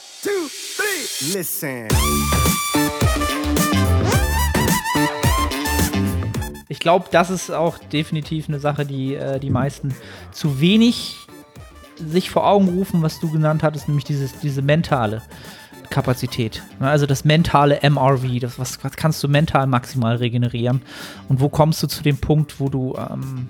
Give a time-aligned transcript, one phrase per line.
[0.00, 1.38] One, two, three.
[1.38, 1.88] Listen.
[6.68, 9.94] Ich glaube, das ist auch definitiv eine Sache, die äh, die meisten
[10.32, 11.16] zu wenig
[11.96, 15.22] sich vor Augen rufen, was du genannt hattest, nämlich dieses, diese mentale
[15.90, 16.62] Kapazität.
[16.78, 20.80] Ne, Also das mentale MRV, das, was, was kannst du mental maximal regenerieren?
[21.28, 23.48] Und wo kommst du zu dem Punkt, wo du ähm,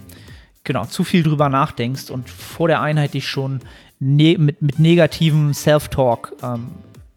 [0.65, 3.61] genau zu viel drüber nachdenkst und vor der Einheit dich schon
[3.99, 6.69] ne mit, mit negativem Self-Talk ähm,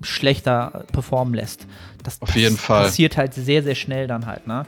[0.02, 1.68] schlechter performen lässt?
[2.04, 2.86] Das, Auf jeden Fall.
[2.86, 4.48] passiert halt sehr, sehr schnell dann halt.
[4.48, 4.66] Ne?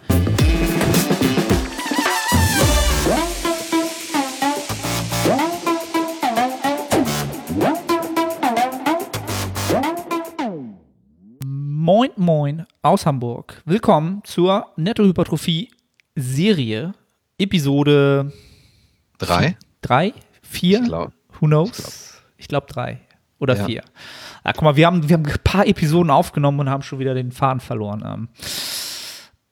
[11.44, 13.62] Moin, moin aus Hamburg.
[13.66, 16.94] Willkommen zur Nettohypertrophie-Serie,
[17.38, 18.34] Episode
[19.18, 19.58] Drei?
[19.82, 21.12] 3, 4, Ich glaub.
[21.40, 22.22] who knows?
[22.38, 23.00] Ich glaube drei
[23.40, 23.66] oder Ja.
[23.66, 23.84] vier.
[24.44, 27.14] Ah, guck mal, wir haben, wir haben ein paar Episoden aufgenommen und haben schon wieder
[27.14, 28.04] den Faden verloren.
[28.06, 28.28] Ähm,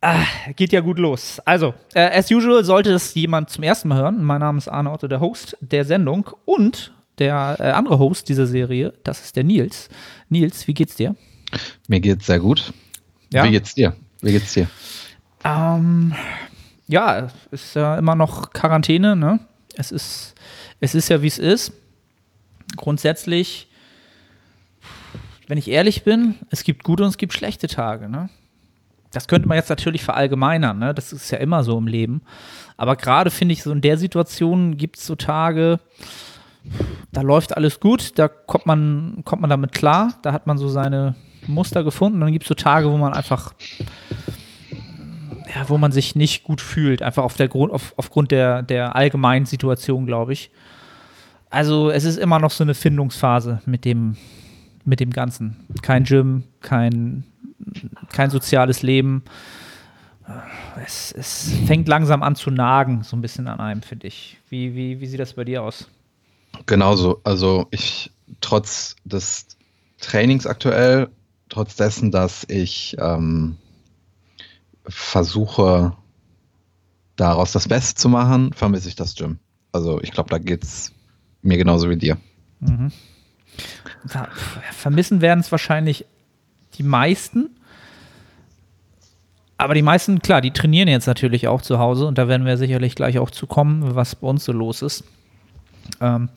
[0.02, 0.24] ah,
[0.56, 1.40] geht ja gut los.
[1.46, 4.24] Also, äh, as usual sollte das jemand zum ersten Mal hören.
[4.24, 8.48] Mein Name ist Arne Otto, der Host der Sendung und der äh, andere Host dieser
[8.48, 9.90] Serie, das ist der Nils.
[10.30, 11.16] Nils, wie geht's dir?
[11.88, 12.74] Mir geht's sehr gut.
[13.32, 13.44] Ja?
[13.44, 13.96] Wie geht's dir?
[14.22, 14.68] Wie geht's dir?
[15.44, 16.14] Ähm,
[16.88, 19.40] ja, ist ja immer noch Quarantäne, ne?
[19.76, 20.36] Es ist,
[20.80, 21.74] es ist ja, wie es ist.
[22.76, 23.68] Grundsätzlich,
[25.48, 28.30] wenn ich ehrlich bin, es gibt gute und es gibt schlechte Tage, ne?
[29.12, 30.94] Das könnte man jetzt natürlich verallgemeinern, ne?
[30.94, 32.22] Das ist ja immer so im Leben.
[32.78, 35.80] Aber gerade finde ich, so in der Situation gibt es so Tage,
[37.12, 40.70] da läuft alles gut, da kommt man, kommt man damit klar, da hat man so
[40.70, 41.16] seine
[41.48, 42.22] Muster gefunden.
[42.22, 43.54] Dann gibt es so Tage, wo man einfach
[45.54, 48.96] ja, wo man sich nicht gut fühlt, einfach auf der Grund, auf, aufgrund der, der
[48.96, 50.52] allgemeinen Situation, glaube ich.
[51.50, 54.18] Also es ist immer noch so eine Findungsphase mit dem,
[54.86, 55.58] mit dem Ganzen.
[55.82, 57.24] Kein Gym, kein,
[58.12, 59.24] kein soziales Leben.
[60.84, 64.38] Es, es fängt langsam an zu nagen, so ein bisschen an einem, finde ich.
[64.50, 65.88] Wie, wie, wie sieht das bei dir aus?
[66.66, 67.22] Genauso.
[67.24, 68.12] Also ich,
[68.42, 69.46] trotz des
[70.00, 71.10] Trainings aktuell,
[71.50, 73.58] trotz dessen, dass ich ähm,
[74.88, 75.94] versuche,
[77.16, 79.40] daraus das Beste zu machen, vermisse ich das Gym.
[79.72, 80.92] Also ich glaube, da geht's
[81.42, 82.18] mir genauso wie dir.
[82.60, 82.92] Mhm.
[84.08, 84.30] Ver
[84.72, 86.06] vermissen werden es wahrscheinlich
[86.76, 87.50] die meisten.
[89.58, 92.58] Aber die meisten, klar, die trainieren jetzt natürlich auch zu Hause und da werden wir
[92.58, 95.04] sicherlich gleich auch zu kommen, was bei uns so los ist.
[96.02, 96.30] Ähm,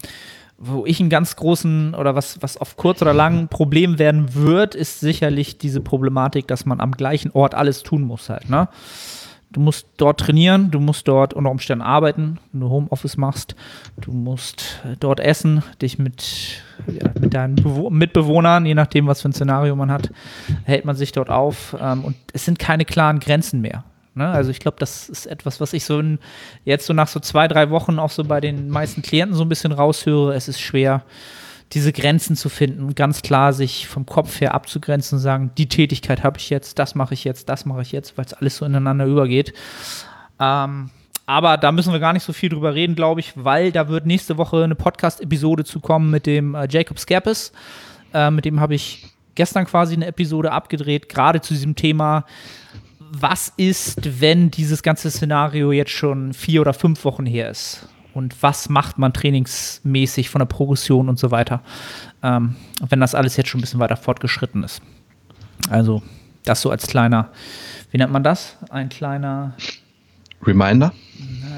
[0.58, 4.34] wo ich einen ganz großen oder was, was auf kurz oder lang ein Problem werden
[4.34, 8.48] wird, ist sicherlich diese Problematik, dass man am gleichen Ort alles tun muss halt.
[8.48, 8.68] Ne?
[9.52, 13.54] Du musst dort trainieren, du musst dort unter Umständen arbeiten, wenn du Homeoffice machst,
[14.00, 19.22] du musst äh, dort essen, dich mit, ja, mit deinen Bewo Mitbewohnern, je nachdem, was
[19.22, 20.10] für ein Szenario man hat,
[20.64, 23.84] hält man sich dort auf ähm, und es sind keine klaren Grenzen mehr.
[24.16, 24.28] Ne?
[24.28, 26.19] Also ich glaube, das ist etwas, was ich so in,
[26.65, 29.49] jetzt so nach so zwei, drei Wochen auch so bei den meisten Klienten so ein
[29.49, 30.34] bisschen raushöre.
[30.34, 31.03] Es ist schwer,
[31.72, 36.25] diese Grenzen zu finden, ganz klar sich vom Kopf her abzugrenzen und sagen, die Tätigkeit
[36.25, 38.65] habe ich jetzt, das mache ich jetzt, das mache ich jetzt, weil es alles so
[38.65, 39.53] ineinander übergeht.
[40.41, 40.91] Ähm,
[41.27, 44.06] aber da müssen wir gar nicht so viel drüber reden, glaube ich, weil da wird
[44.06, 47.53] nächste Woche eine Podcast-Episode zu kommen mit dem äh, Jacob Skerpes.
[48.15, 52.25] Äh, mit dem habe ich gestern quasi eine Episode abgedreht, gerade zu diesem Thema,
[53.21, 57.88] was ist, wenn dieses ganze Szenario jetzt schon vier oder fünf Wochen her ist?
[58.15, 61.60] Und was macht man trainingsmäßig von der Progression und so weiter,
[62.22, 62.56] ähm,
[62.88, 64.81] wenn das alles jetzt schon ein bisschen weiter fortgeschritten ist?
[65.69, 66.03] Also,
[66.44, 67.31] das so als kleiner,
[67.91, 68.56] wie nennt man das?
[68.71, 69.54] Ein kleiner,
[70.43, 70.93] Reminder?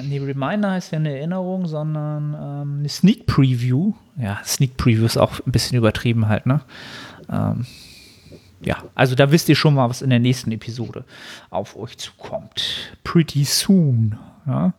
[0.03, 3.93] nee, Reminder heißt ja eine Erinnerung, sondern ähm, eine Sneak Preview.
[4.17, 6.61] Ja, Sneak Preview ist auch ein bisschen übertrieben halt, ne?
[7.31, 7.67] Ähm,
[8.61, 11.05] ja, also da wisst ihr schon mal, was in der nächsten Episode
[11.51, 12.93] auf euch zukommt.
[13.05, 14.19] Pretty soon.
[14.47, 14.73] Ja,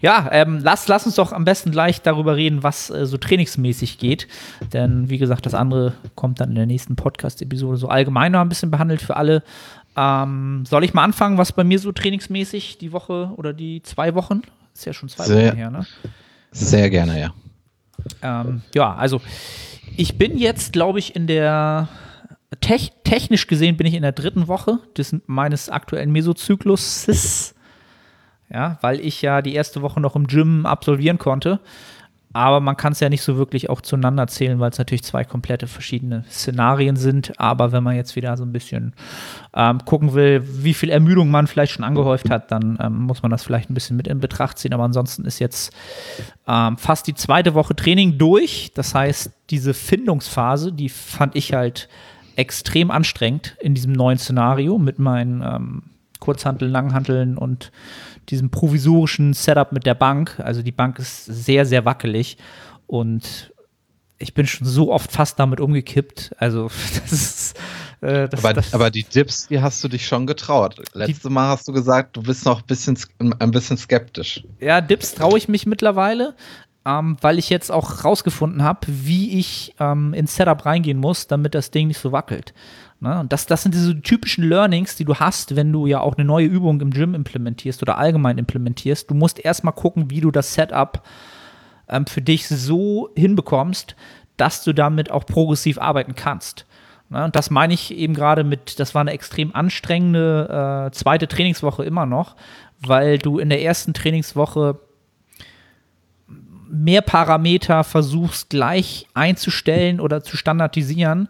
[0.00, 3.98] ja ähm, lass, lass uns doch am besten gleich darüber reden, was äh, so trainingsmäßig
[3.98, 4.26] geht.
[4.72, 8.48] Denn wie gesagt, das andere kommt dann in der nächsten Podcast-Episode so allgemein noch ein
[8.48, 9.42] bisschen behandelt für alle.
[9.96, 14.14] Ähm, soll ich mal anfangen, was bei mir so trainingsmäßig die Woche oder die zwei
[14.14, 14.42] Wochen?
[14.74, 15.86] Ist ja schon zwei Sehr- Wochen her, ne?
[16.50, 17.34] Sehr gerne, ja.
[18.22, 19.20] Ähm, ja, also
[19.96, 21.88] ich bin jetzt, glaube ich, in der
[22.60, 27.54] tech technisch gesehen bin ich in der dritten Woche des, meines aktuellen Mesozykluses.
[28.48, 31.60] Ja, weil ich ja die erste Woche noch im Gym absolvieren konnte.
[32.32, 35.24] aber man kann es ja nicht so wirklich auch zueinander zählen, weil es natürlich zwei
[35.24, 37.32] komplette verschiedene Szenarien sind.
[37.40, 38.92] Aber wenn man jetzt wieder so ein bisschen
[39.54, 43.30] ähm, gucken will, wie viel Ermüdung man vielleicht schon angehäuft hat, dann ähm, muss man
[43.30, 44.74] das vielleicht ein bisschen mit in Betracht ziehen.
[44.74, 45.72] Aber ansonsten ist jetzt
[46.46, 48.70] ähm, fast die zweite Woche Training durch.
[48.74, 51.88] Das heißt, diese Findungsphase, die fand ich halt
[52.36, 55.82] extrem anstrengend in diesem neuen Szenario mit meinen ähm,
[56.20, 57.72] Kurzhanteln, Langhanteln und
[58.28, 60.40] diesem provisorischen Setup mit der Bank.
[60.40, 62.36] Also die Bank ist sehr, sehr wackelig
[62.86, 63.52] und
[64.18, 66.34] ich bin schon so oft fast damit umgekippt.
[66.38, 66.70] Also
[67.02, 67.58] das ist
[68.00, 70.76] äh, das, aber, das, aber, die Dips, die hast du dich schon getraut.
[70.92, 72.98] Letztes Mal hast du gesagt, du bist noch ein bisschen,
[73.38, 74.44] ein bisschen skeptisch.
[74.60, 76.34] Ja, Dips traue ich mich mittlerweile,
[76.86, 81.56] ähm, weil ich jetzt auch rausgefunden habe, wie ich ähm, ins Setup reingehen muss, damit
[81.56, 82.54] das Ding nicht so wackelt.
[83.00, 83.18] Ne?
[83.18, 86.24] Und das, das sind diese typischen Learnings, die du hast, wenn du ja auch eine
[86.24, 89.10] neue Übung im Gym implementierst oder allgemein implementierst.
[89.10, 91.02] Du musst erstmal gucken, wie du das Setup
[91.88, 93.96] ähm, für dich so hinbekommst,
[94.36, 96.66] dass du damit auch progressiv arbeiten kannst.
[97.08, 97.24] Ne?
[97.24, 101.84] Und das meine ich eben gerade mit, das war eine extrem anstrengende äh, zweite Trainingswoche
[101.84, 102.36] immer noch,
[102.78, 104.78] weil du in der ersten Trainingswoche
[106.68, 111.28] mehr Parameter versuchst gleich einzustellen oder zu standardisieren,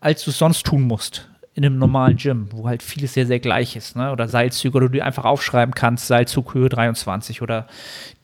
[0.00, 3.40] als du es sonst tun musst in einem normalen Gym, wo halt vieles sehr, sehr
[3.40, 3.96] gleich ist.
[3.96, 4.12] Ne?
[4.12, 7.66] Oder Seilzüge, oder du einfach aufschreiben kannst, Seilzughöhe 23 oder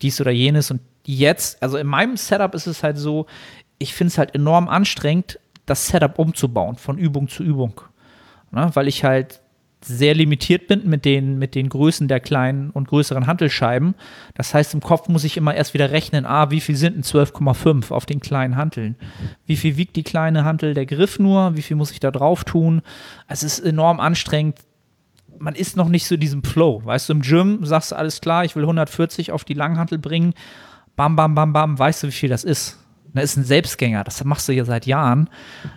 [0.03, 0.71] dies oder jenes.
[0.71, 3.27] Und jetzt, also in meinem Setup ist es halt so,
[3.79, 7.81] ich finde es halt enorm anstrengend, das Setup umzubauen, von Übung zu Übung.
[8.51, 8.71] Ne?
[8.75, 9.41] Weil ich halt
[9.85, 13.95] sehr limitiert bin mit den, mit den Größen der kleinen und größeren Hantelscheiben.
[14.35, 17.03] Das heißt, im Kopf muss ich immer erst wieder rechnen, ah, wie viel sind denn
[17.03, 18.97] 12,5 auf den kleinen Hanteln?
[19.47, 21.57] Wie viel wiegt die kleine Hantel der Griff nur?
[21.57, 22.83] Wie viel muss ich da drauf tun?
[23.29, 24.59] Es ist enorm anstrengend.
[25.39, 26.83] Man ist noch nicht so in diesem Flow.
[26.85, 30.35] Weißt du, im Gym sagst du alles klar, ich will 140 auf die Langhantel bringen.
[30.95, 32.79] Bam, bam, bam, bam, weißt du, wie viel das ist?
[33.15, 35.29] Das ist ein Selbstgänger, das machst du ja seit Jahren.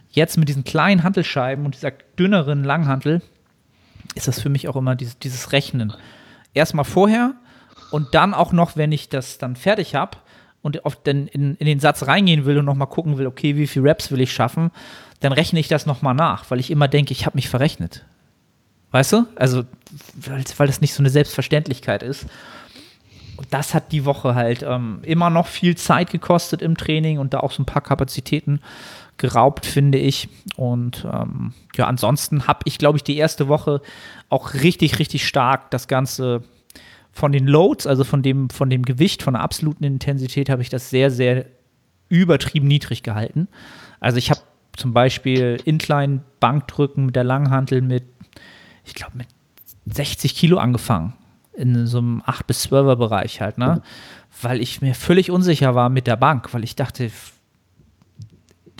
[0.09, 3.21] Jetzt mit diesen kleinen Hantelscheiben und dieser dünneren Langhantel,
[4.15, 5.93] ist das für mich auch immer dieses, dieses Rechnen.
[6.53, 7.33] Erstmal vorher
[7.91, 10.17] und dann auch noch, wenn ich das dann fertig habe
[10.61, 13.67] und auf den, in, in den Satz reingehen will und nochmal gucken will, okay, wie
[13.67, 14.71] viele Raps will ich schaffen,
[15.19, 18.03] dann rechne ich das nochmal nach, weil ich immer denke, ich habe mich verrechnet.
[18.91, 19.25] Weißt du?
[19.35, 19.63] Also,
[20.15, 22.27] weil, das nicht so eine Selbstverständlichkeit ist.
[23.37, 27.33] Und das hat die Woche halt ähm, immer noch viel Zeit gekostet im Training und
[27.33, 28.61] da auch so ein paar Kapazitäten
[29.17, 30.29] geraubt, finde ich.
[30.55, 33.81] Und ähm, ja, ansonsten habe ich, glaube ich, die erste Woche
[34.29, 36.43] auch richtig, richtig stark das Ganze
[37.11, 40.69] von den Loads, also von dem, von dem Gewicht, von der absoluten Intensität, habe ich
[40.69, 41.45] das sehr, sehr
[42.09, 43.47] übertrieben niedrig gehalten.
[43.99, 44.41] Also ich habe
[44.75, 48.03] zum Beispiel Incline Bankdrücken mit der Langhantel mit,
[48.83, 49.27] ich glaube, mit
[49.85, 51.13] 60 Kilo angefangen.
[51.53, 53.81] In so einem 8 bis 12er Bereich halt, ne?
[54.41, 57.09] Weil ich mir völlig unsicher war mit der Bank, weil ich dachte,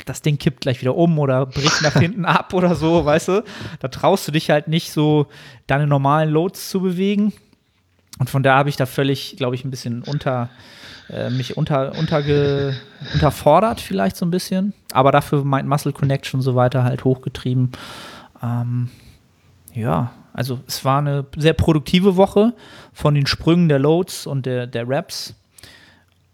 [0.06, 3.44] das Ding kippt gleich wieder um oder bricht nach hinten ab oder so, weißt du?
[3.80, 5.28] Da traust du dich halt nicht so,
[5.68, 7.34] deine normalen Loads zu bewegen.
[8.20, 10.50] Und von da habe ich da völlig, glaube ich, ein bisschen unter,
[11.10, 12.76] äh, mich unter, unterge,
[13.14, 14.74] unterfordert, vielleicht so ein bisschen.
[14.92, 17.72] Aber dafür mein Muscle Connection und so weiter halt hochgetrieben.
[18.42, 18.90] Ähm,
[19.74, 22.54] ja, also es war eine sehr produktive Woche
[22.94, 25.34] von den Sprüngen der Loads und der, der Raps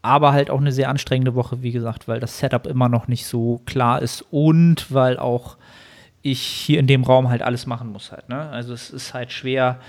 [0.02, 3.26] aber halt auch eine sehr anstrengende Woche, wie gesagt, weil das Setup immer noch nicht
[3.26, 5.58] so klar ist und weil auch
[6.24, 8.30] ich hier in dem Raum halt alles machen muss halt.
[8.30, 8.50] Ne?
[8.50, 9.80] Also es ist halt schwer,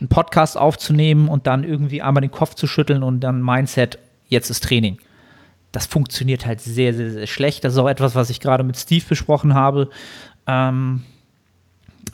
[0.00, 3.98] einen Podcast aufzunehmen und dann irgendwie einmal den Kopf zu schütteln und dann Mindset,
[4.28, 4.98] jetzt ist Training.
[5.70, 7.64] Das funktioniert halt sehr, sehr, sehr schlecht.
[7.64, 9.90] Das ist auch etwas, was ich gerade mit Steve besprochen habe.
[10.46, 11.02] Ähm,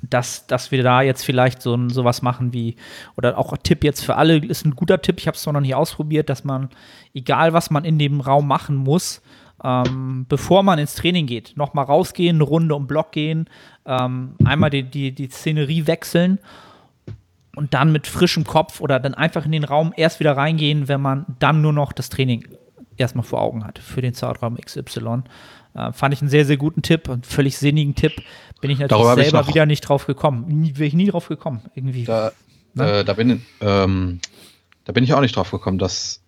[0.03, 2.77] dass, dass wir da jetzt vielleicht so sowas machen wie,
[3.17, 5.61] oder auch ein Tipp jetzt für alle, ist ein guter Tipp, ich habe es noch
[5.61, 6.69] nicht ausprobiert, dass man,
[7.15, 9.23] egal was man in dem Raum machen muss,
[9.63, 13.49] ähm, bevor man ins Training geht, nochmal rausgehen, eine Runde um Block gehen,
[13.87, 16.39] ähm, einmal die, die, die Szenerie wechseln
[17.57, 21.01] und dann mit frischem Kopf oder dann einfach in den Raum erst wieder reingehen, wenn
[21.01, 22.47] man dann nur noch das Training
[22.97, 25.23] erstmal vor Augen hat für den Zeitraum XY.
[25.75, 28.13] Äh, fand ich einen sehr, sehr guten Tipp und völlig sinnigen Tipp.
[28.61, 30.47] Bin ich natürlich Darüber selber wieder nicht drauf gekommen.
[30.49, 32.05] Nie, Wäre ich nie drauf gekommen, irgendwie.
[32.05, 32.33] Da,
[32.75, 32.99] ne?
[32.99, 34.21] äh, da, bin, ähm,
[34.85, 35.79] da bin ich auch nicht drauf gekommen.
[35.79, 36.23] Das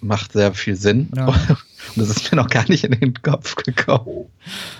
[0.00, 1.10] macht sehr viel Sinn.
[1.16, 1.26] Ja.
[1.94, 4.26] Und das ist mir noch gar nicht in den Kopf gekommen.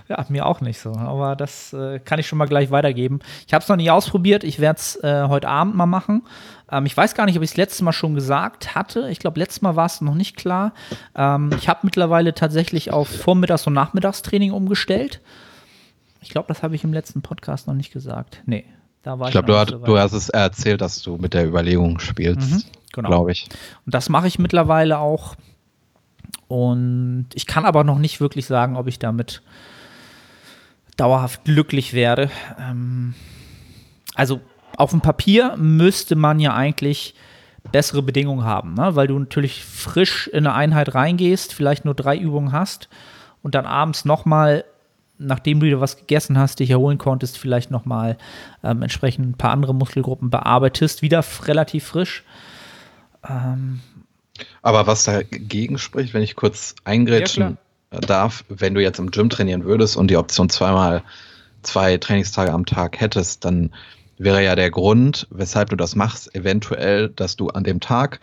[0.09, 0.93] Ja, mir auch nicht so.
[0.93, 3.21] Aber das äh, kann ich schon mal gleich weitergeben.
[3.47, 4.43] Ich habe es noch nie ausprobiert.
[4.45, 6.23] Ich werde es äh, heute Abend mal machen.
[6.71, 9.09] Ähm, ich weiß gar nicht, ob ich es letztes Mal schon gesagt hatte.
[9.11, 10.73] Ich glaube, letztes Mal war es noch nicht klar.
[11.15, 15.21] Ähm, ich habe mittlerweile tatsächlich auf Vormittags- und Nachmittagstraining umgestellt.
[16.27, 18.43] Ich glaube, das habe ich im letzten Podcast noch nicht gesagt.
[18.47, 18.65] Nee,
[19.05, 19.35] da war ich.
[19.35, 22.51] Ich glaube, du, so du, hast es erzählt, dass du mit der Überlegung spielst.
[22.51, 23.09] Mhm, genau.
[23.09, 23.49] Glaube ich.
[23.85, 25.37] Und das mache ich mittlerweile auch.
[26.49, 29.43] Und ich kann aber noch nicht wirklich sagen, ob ich damit
[30.97, 32.29] dauerhaft glücklich werde.
[32.59, 33.15] Ähm,
[34.17, 34.41] also
[34.77, 37.15] auf dem Papier müsste man ja eigentlich
[37.71, 38.97] bessere Bedingungen haben, ne?
[38.97, 42.89] weil du natürlich frisch in eine Einheit reingehst, vielleicht nur drei Übungen hast
[43.43, 44.65] und dann abends nochmal,
[45.19, 48.17] nachdem du dir was gegessen hast, dich erholen konntest, vielleicht nochmal
[48.63, 52.25] ähm, entsprechend ein paar andere Muskelgruppen bearbeitest, wieder relativ frisch.
[53.29, 53.81] Ähm,
[54.63, 57.59] Aber was dagegen spricht, wenn ich kurz eingrätschen
[57.93, 61.03] ja, darf, wenn du jetzt im Gym trainieren würdest und die Option zweimal
[61.63, 63.73] zwei Trainingstage am Tag hättest, dann
[64.19, 68.21] wäre ja der Grund, weshalb du das machst, eventuell, dass du an dem Tag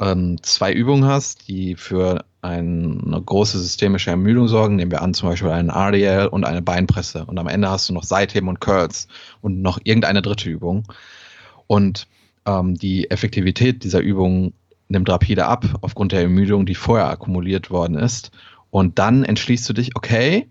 [0.00, 4.76] ähm, zwei Übungen hast, die für eine große systemische Ermüdung sorgen.
[4.76, 7.24] Nehmen wir an, zum Beispiel einen RDL und eine Beinpresse.
[7.24, 9.08] Und am Ende hast du noch Seitheben und Curls
[9.40, 10.84] und noch irgendeine dritte Übung.
[11.66, 12.06] Und
[12.46, 14.52] ähm, die Effektivität dieser Übung
[14.88, 18.30] nimmt rapide ab aufgrund der Ermüdung, die vorher akkumuliert worden ist.
[18.70, 20.48] Und dann entschließt du dich, okay,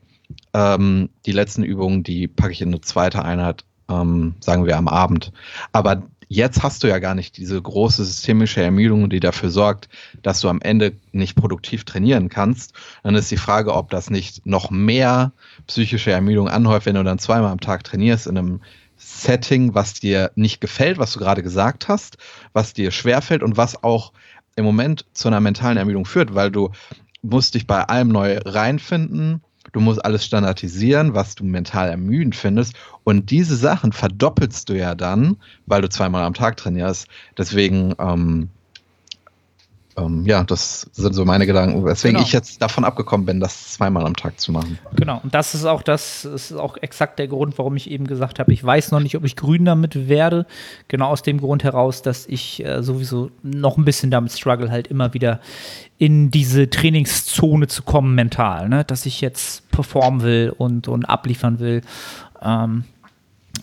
[0.54, 4.88] ähm, die letzten Übungen, die packe ich in eine zweite Einheit ähm, sagen wir am
[4.88, 5.32] Abend.
[5.72, 9.90] Aber jetzt hast du ja gar nicht diese große systemische Ermüdung, die dafür sorgt,
[10.22, 12.74] dass du am Ende nicht produktiv trainieren kannst.
[13.04, 15.32] Dann ist die Frage, ob das nicht noch mehr
[15.68, 18.62] psychische Ermüdung anhäuft, wenn du dann zweimal am Tag trainierst in einem
[18.98, 22.18] Setting, was dir nicht gefällt, was du gerade gesagt hast,
[22.54, 24.12] was dir schwerfällt und was auch
[24.56, 26.72] im Moment zu einer mentalen Ermüdung führt, weil du
[27.22, 32.74] musst dich bei allem neu reinfinden, du musst alles standardisieren, was du mental ermüdend findest.
[33.04, 37.08] Und diese Sachen verdoppelst du ja dann, weil du zweimal am Tag trainierst.
[37.38, 38.50] Deswegen ähm,
[39.98, 42.26] ähm, ja, das sind so meine Gedanken, weswegen genau.
[42.26, 44.78] ich jetzt davon abgekommen bin, das zweimal am Tag zu machen.
[44.96, 48.38] Genau, und das ist auch das, ist auch exakt der Grund, warum ich eben gesagt
[48.40, 50.46] habe, ich weiß noch nicht, ob ich grün damit werde.
[50.88, 54.88] Genau aus dem Grund heraus, dass ich äh, sowieso noch ein bisschen damit struggle, halt
[54.88, 55.40] immer wieder
[55.98, 58.84] in diese Trainingszone zu kommen mental, ne?
[58.86, 61.82] dass ich jetzt performen will und, und abliefern will.
[62.44, 62.84] Ähm,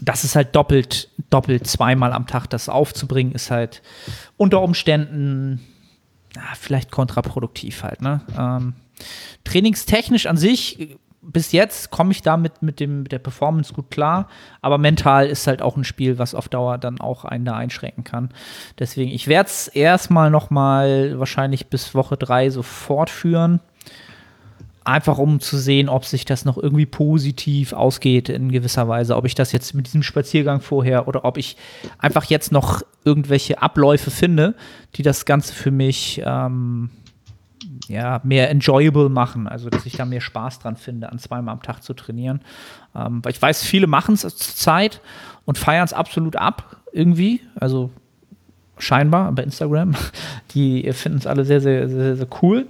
[0.00, 3.82] das ist halt doppelt, doppelt zweimal am Tag das aufzubringen, ist halt
[4.36, 5.60] unter Umständen
[6.36, 8.02] ah, vielleicht kontraproduktiv halt.
[8.02, 8.20] Ne?
[8.38, 8.74] Ähm,
[9.44, 14.28] trainingstechnisch an sich, bis jetzt komme ich damit mit, dem, mit der Performance gut klar,
[14.60, 18.04] aber mental ist halt auch ein Spiel, was auf Dauer dann auch einen da einschränken
[18.04, 18.30] kann.
[18.78, 23.60] Deswegen, ich werde es erstmal noch mal wahrscheinlich bis Woche drei so fortführen
[24.84, 29.24] einfach um zu sehen, ob sich das noch irgendwie positiv ausgeht in gewisser Weise, ob
[29.24, 31.56] ich das jetzt mit diesem Spaziergang vorher oder ob ich
[31.98, 34.54] einfach jetzt noch irgendwelche Abläufe finde,
[34.96, 36.90] die das Ganze für mich ähm,
[37.88, 41.62] ja, mehr enjoyable machen, also dass ich da mehr Spaß dran finde, an zweimal am
[41.62, 42.40] Tag zu trainieren.
[42.94, 45.00] Ähm, weil ich weiß, viele machen es zur Zeit
[45.46, 47.90] und feiern es absolut ab irgendwie, also
[48.78, 49.94] scheinbar bei Instagram.
[50.54, 52.66] Die finden es alle sehr, sehr, sehr, sehr cool.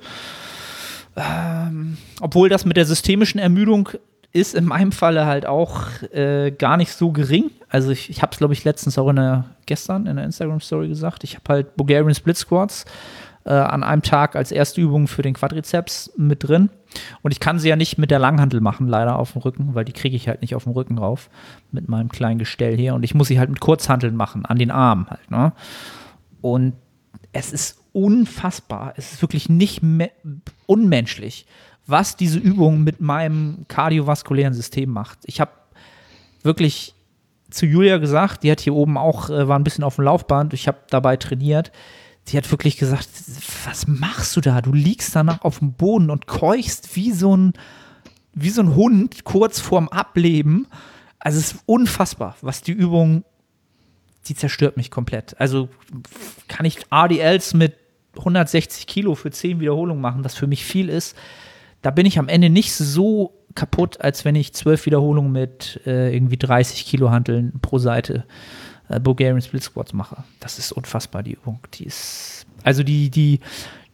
[1.16, 3.88] Ähm, obwohl das mit der systemischen Ermüdung
[4.32, 7.50] ist in meinem Falle halt auch äh, gar nicht so gering.
[7.68, 10.88] Also ich, ich habe es, glaube ich, letztens auch in der, gestern in der Instagram-Story
[10.88, 11.22] gesagt.
[11.22, 12.84] Ich habe halt Bulgarian Split Squats
[13.44, 16.70] äh, an einem Tag als erste Übung für den Quadrizeps mit drin.
[17.22, 19.84] Und ich kann sie ja nicht mit der Langhantel machen, leider auf dem Rücken, weil
[19.84, 21.30] die kriege ich halt nicht auf dem Rücken rauf
[21.70, 22.94] mit meinem kleinen Gestell hier.
[22.94, 25.30] Und ich muss sie halt mit Kurzhanteln machen, an den Armen halt.
[25.30, 25.52] Ne?
[26.40, 26.72] Und
[27.32, 28.94] es ist unfassbar.
[28.96, 29.82] Es ist wirklich nicht
[30.66, 31.46] unmenschlich,
[31.86, 35.18] was diese Übung mit meinem kardiovaskulären System macht.
[35.24, 35.52] Ich habe
[36.42, 36.94] wirklich
[37.50, 40.54] zu Julia gesagt, die hat hier oben auch, äh, war ein bisschen auf dem Laufband,
[40.54, 41.72] ich habe dabei trainiert.
[42.24, 43.08] Sie hat wirklich gesagt,
[43.64, 44.60] was machst du da?
[44.60, 47.52] Du liegst danach auf dem Boden und keuchst wie so ein,
[48.32, 50.66] wie so ein Hund kurz vorm Ableben.
[51.18, 53.24] Also es ist unfassbar, was die Übung
[54.28, 55.38] die zerstört mich komplett.
[55.40, 55.68] Also
[56.48, 57.76] kann ich RDLs mit
[58.18, 61.16] 160 Kilo für 10 Wiederholungen machen, was für mich viel ist.
[61.82, 66.14] Da bin ich am Ende nicht so kaputt, als wenn ich 12 Wiederholungen mit äh,
[66.14, 68.24] irgendwie 30 Kilo Hanteln pro Seite
[68.88, 70.24] äh, Bulgarian Split Squats mache.
[70.40, 71.60] Das ist unfassbar, die Übung.
[71.74, 73.40] Die ist, also die, die,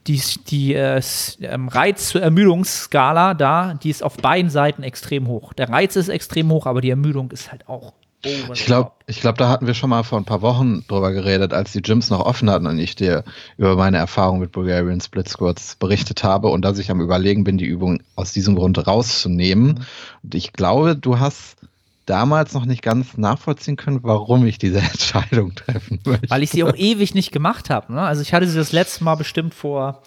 [0.07, 1.01] die, die äh,
[1.43, 5.53] ähm, Reiz zur Ermüdungsskala da, die ist auf beiden Seiten extrem hoch.
[5.53, 7.93] Der Reiz ist extrem hoch, aber die Ermüdung ist halt auch
[8.25, 11.13] Oh, ich glaube, ich glaub, da hatten wir schon mal vor ein paar Wochen drüber
[11.13, 13.25] geredet, als die Gyms noch offen hatten und ich dir
[13.57, 17.57] über meine Erfahrung mit Bulgarian Split Squats berichtet habe und dass ich am Überlegen bin,
[17.57, 19.67] die Übung aus diesem Grund rauszunehmen.
[19.69, 19.87] Mhm.
[20.23, 21.57] Und ich glaube, du hast
[22.05, 26.29] damals noch nicht ganz nachvollziehen können, warum ich diese Entscheidung treffen möchte.
[26.29, 27.95] Weil ich sie auch ewig nicht gemacht habe.
[27.95, 28.03] Ne?
[28.03, 30.03] Also ich hatte sie das letzte Mal bestimmt vor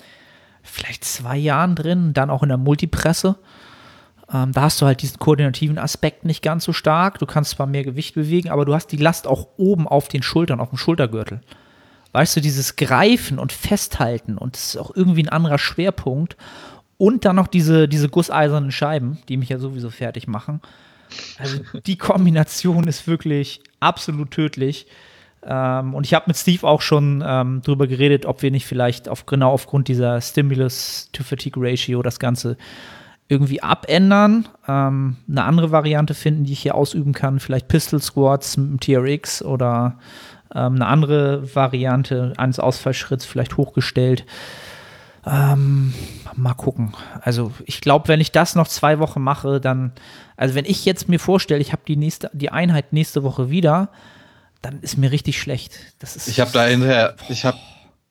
[0.61, 3.37] vielleicht zwei Jahren drin, dann auch in der Multipresse.
[4.33, 7.19] Ähm, da hast du halt diesen koordinativen Aspekt nicht ganz so stark.
[7.19, 10.23] Du kannst zwar mehr Gewicht bewegen, aber du hast die Last auch oben auf den
[10.23, 11.41] Schultern, auf dem Schultergürtel.
[12.11, 16.35] Weißt du, dieses Greifen und Festhalten und das ist auch irgendwie ein anderer Schwerpunkt.
[16.97, 20.61] und dann noch diese, diese gusseisernen Scheiben, die mich ja sowieso fertig machen.
[21.37, 24.87] Also die Kombination ist wirklich absolut tödlich.
[25.45, 29.09] Ähm, und ich habe mit Steve auch schon ähm, drüber geredet, ob wir nicht vielleicht
[29.09, 32.57] auf, genau aufgrund dieser Stimulus-to-Fatigue-Ratio das Ganze
[33.27, 38.57] irgendwie abändern, ähm, eine andere Variante finden, die ich hier ausüben kann, vielleicht Pistol Squats
[38.57, 39.97] mit TRX oder
[40.53, 44.25] ähm, eine andere Variante eines Ausfallschritts vielleicht hochgestellt.
[45.25, 45.93] Ähm,
[46.35, 46.93] mal gucken.
[47.21, 49.93] Also ich glaube, wenn ich das noch zwei Wochen mache, dann,
[50.35, 53.89] also wenn ich jetzt mir vorstelle, ich habe die nächste, die Einheit nächste Woche wieder,
[54.61, 55.79] dann ist mir richtig schlecht.
[55.99, 57.57] Das ist ich habe da hinterher, ich habe,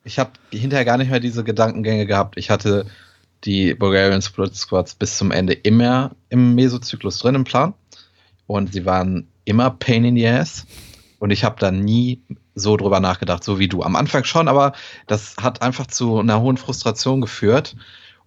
[0.04, 2.38] ich habe hinterher gar nicht mehr diese Gedankengänge gehabt.
[2.38, 2.87] Ich hatte
[3.44, 7.75] die Bulgarian Split Squads bis zum Ende immer im Mesozyklus drin im Plan
[8.46, 10.66] und sie waren immer Pain in the Ass.
[11.18, 12.20] Und ich habe da nie
[12.54, 13.82] so drüber nachgedacht, so wie du.
[13.82, 14.72] Am Anfang schon, aber
[15.06, 17.76] das hat einfach zu einer hohen Frustration geführt.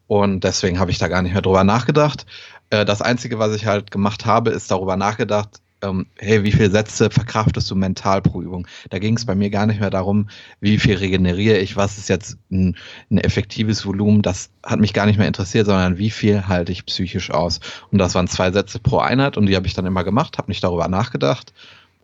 [0.07, 2.25] Und deswegen habe ich da gar nicht mehr drüber nachgedacht.
[2.69, 6.72] Äh, das Einzige, was ich halt gemacht habe, ist darüber nachgedacht, ähm, hey, wie viele
[6.72, 8.67] Sätze verkraftest du mental pro Übung?
[8.89, 10.29] Da ging es bei mir gar nicht mehr darum,
[10.60, 12.75] wie viel regeneriere ich, was ist jetzt ein,
[13.10, 16.86] ein, effektives Volumen, das hat mich gar nicht mehr interessiert, sondern wie viel halte ich
[16.86, 17.60] psychisch aus.
[17.91, 20.51] Und das waren zwei Sätze pro Einheit und die habe ich dann immer gemacht, habe
[20.51, 21.53] nicht darüber nachgedacht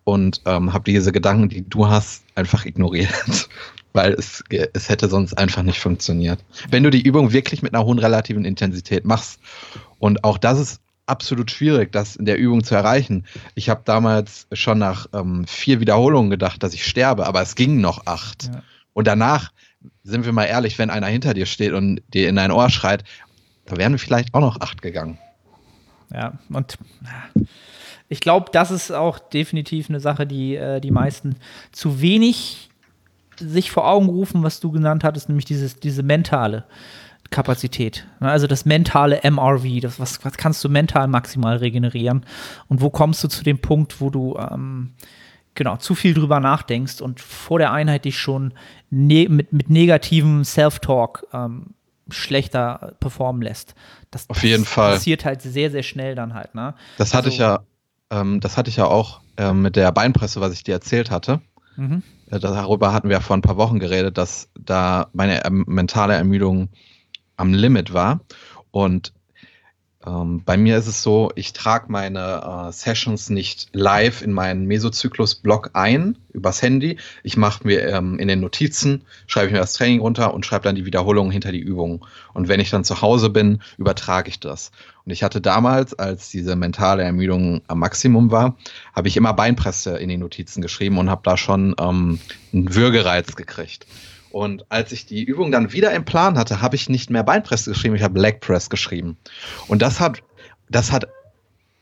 [0.04, 3.50] und ähm, habe diese Gedanken, die du hast, einfach ignoriert,
[3.94, 6.44] weil es, es hätte sonst einfach nicht funktioniert.
[6.70, 9.40] Wenn du die Übung wirklich mit einer hohen relativen Intensität machst
[10.00, 10.81] und auch das ist
[11.12, 13.26] absolut schwierig, das in der Übung zu erreichen.
[13.54, 17.82] Ich habe damals schon nach ähm, vier Wiederholungen gedacht, dass ich sterbe, aber es ging
[17.82, 18.46] noch acht.
[18.46, 18.64] Ja.
[18.94, 19.52] Und danach,
[20.04, 23.04] sind wir mal ehrlich, wenn einer hinter dir steht und dir in dein Ohr schreit,
[23.66, 25.18] da wären wir vielleicht auch noch acht gegangen.
[26.14, 26.78] Ja, und
[28.10, 31.36] ich glaube, das ist auch definitiv eine Sache, die äh, die meisten
[31.72, 32.70] zu wenig
[33.38, 36.66] sich vor Augen rufen, was du genannt hattest, nämlich dieses, diese mentale
[37.32, 38.06] Kapazität.
[38.20, 42.26] Ne, also das mentale MRV, das, was, was kannst du mental maximal regenerieren?
[42.68, 44.92] Und wo kommst du zu dem Punkt, wo du ähm,
[45.56, 48.54] genau zu viel drüber nachdenkst und vor der Einheit dich schon
[48.90, 51.74] ne mit, mit negativem Self-Talk ähm,
[52.10, 53.74] schlechter performen lässt.
[54.12, 54.94] Das, Auf jeden das Fall.
[54.94, 56.54] passiert halt sehr, sehr schnell dann halt.
[56.54, 56.76] Ne?
[56.98, 57.62] Das hatte also, ich ja
[58.12, 61.42] ähm, das hatte ich ja auch ähm, mit der Beinpresse, was ich dir erzählt hatte.
[61.78, 62.04] Mhm.
[62.30, 66.70] Äh, darüber hatten wir vor ein paar Wochen geredet, dass da meine ähm, mentale Ermüdung
[67.42, 68.22] am Limit war.
[68.70, 69.14] Und
[70.06, 74.66] ähm, bei mir ist es so, ich trage meine äh, Sessions nicht live in meinen
[74.66, 76.98] Mesozyklus-Blog ein, übers Handy.
[77.24, 80.64] Ich mache mir ähm, in den Notizen, schreibe ich mir das Training runter und schreibe
[80.64, 82.02] dann die Wiederholungen hinter die Übungen.
[82.34, 84.72] Und wenn ich dann zu Hause bin, übertrage ich das.
[85.06, 88.56] Und ich hatte damals, als diese mentale Ermüdung am Maximum war,
[88.96, 92.20] habe ich immer Beinpresse in die Notizen geschrieben und habe da schon ähm,
[92.54, 93.86] einen Würgereiz gekriegt.
[94.32, 97.66] Und als ich die Übung dann wieder im Plan hatte, habe ich nicht mehr Beinpress
[97.66, 99.18] geschrieben, ich habe Leg Press geschrieben.
[99.68, 100.24] Und das hat,
[100.70, 101.08] das hat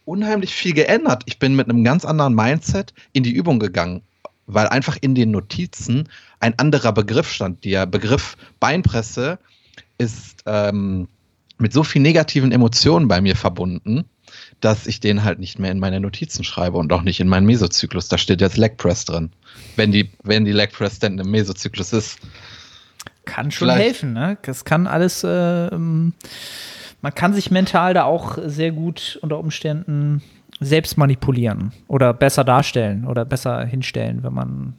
[0.06, 1.24] unheimlich viel geändert.
[1.26, 4.02] Ich bin mit einem ganz anderen Mindset in die Übung gegangen,
[4.48, 6.10] weil einfach in den Notizen
[6.40, 7.64] ein anderer Begriff stand.
[7.64, 9.38] Der Begriff Beinpresse
[10.00, 11.08] ist ähm,
[11.60, 14.06] mit so vielen negativen Emotionen bei mir verbunden,
[14.62, 17.46] dass ich den halt nicht mehr in meine Notizen schreibe und auch nicht in meinen
[17.46, 18.10] Mesozyklus.
[18.10, 19.32] Da steht jetzt Leg Press drin.
[19.76, 22.20] Wenn die, wenn die Leg Press denn im Mesozyklus ist.
[23.26, 23.84] Kann schon Vielleicht.
[23.84, 24.38] helfen, ne?
[24.42, 26.12] Das kann alles, äh, man
[27.16, 30.22] kann sich mental da auch sehr gut unter Umständen
[30.60, 34.74] selbst manipulieren oder besser darstellen oder besser hinstellen, wenn man,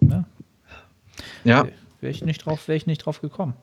[0.00, 0.24] ne?
[1.44, 1.66] Ja.
[2.00, 3.54] Wäre ich nicht drauf, wäre ich nicht drauf gekommen.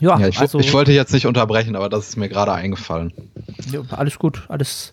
[0.00, 3.12] Ja, ja ich, also, ich, wollte jetzt nicht unterbrechen, aber das ist mir gerade eingefallen.
[3.70, 4.44] Ja, alles gut.
[4.48, 4.92] Alles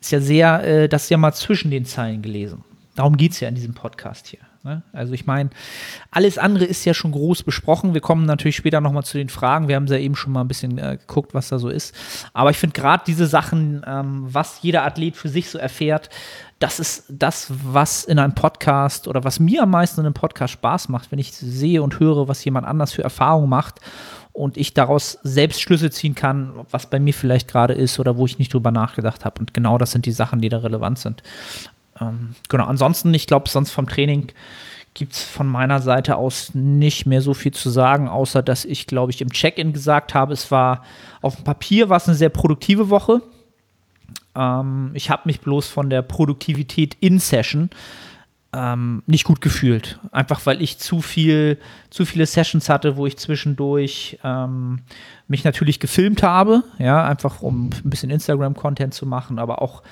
[0.00, 2.64] ist ja sehr, äh, das ist ja mal zwischen den Zeilen gelesen.
[2.94, 4.40] Darum geht es ja in diesem Podcast hier.
[4.62, 4.82] Ne?
[4.92, 5.50] Also ich meine,
[6.10, 7.92] alles andere ist ja schon groß besprochen.
[7.92, 9.68] Wir kommen natürlich später nochmal zu den Fragen.
[9.68, 11.94] Wir haben ja eben schon mal ein bisschen äh, geguckt, was da so ist.
[12.32, 16.08] Aber ich finde gerade diese Sachen, ähm, was jeder Athlet für sich so erfährt,
[16.60, 20.54] das ist das, was in einem Podcast oder was mir am meisten in einem Podcast
[20.54, 23.80] Spaß macht, wenn ich sehe und höre, was jemand anders für Erfahrungen macht
[24.34, 28.26] und ich daraus selbst Schlüsse ziehen kann, was bei mir vielleicht gerade ist oder wo
[28.26, 29.38] ich nicht drüber nachgedacht habe.
[29.38, 31.22] Und genau das sind die Sachen, die da relevant sind.
[32.00, 34.32] Ähm, genau, ansonsten, ich glaube, sonst vom Training
[34.92, 38.88] gibt es von meiner Seite aus nicht mehr so viel zu sagen, außer dass ich,
[38.88, 40.82] glaube ich, im Check-in gesagt habe, es war
[41.22, 43.22] auf dem Papier war es eine sehr produktive Woche.
[44.34, 47.70] Ähm, ich habe mich bloß von der Produktivität in Session
[48.54, 49.98] ähm, nicht gut gefühlt.
[50.12, 51.58] Einfach weil ich zu viel,
[51.90, 54.80] zu viele Sessions hatte, wo ich zwischendurch ähm,
[55.26, 59.82] mich natürlich gefilmt habe, ja, einfach um ein bisschen Instagram-Content zu machen, aber auch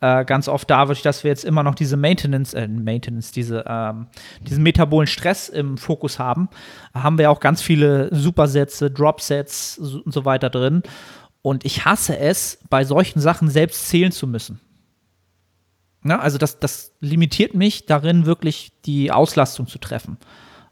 [0.00, 4.06] äh, ganz oft dadurch, dass wir jetzt immer noch diese Maintenance, äh, Maintenance, diese, ähm,
[4.42, 6.48] diesen metabolen Stress im Fokus haben,
[6.94, 10.82] haben wir auch ganz viele Supersätze, Dropsets und so weiter drin.
[11.42, 14.60] Und ich hasse es, bei solchen Sachen selbst zählen zu müssen.
[16.08, 20.16] Ja, also das, das limitiert mich darin, wirklich die Auslastung zu treffen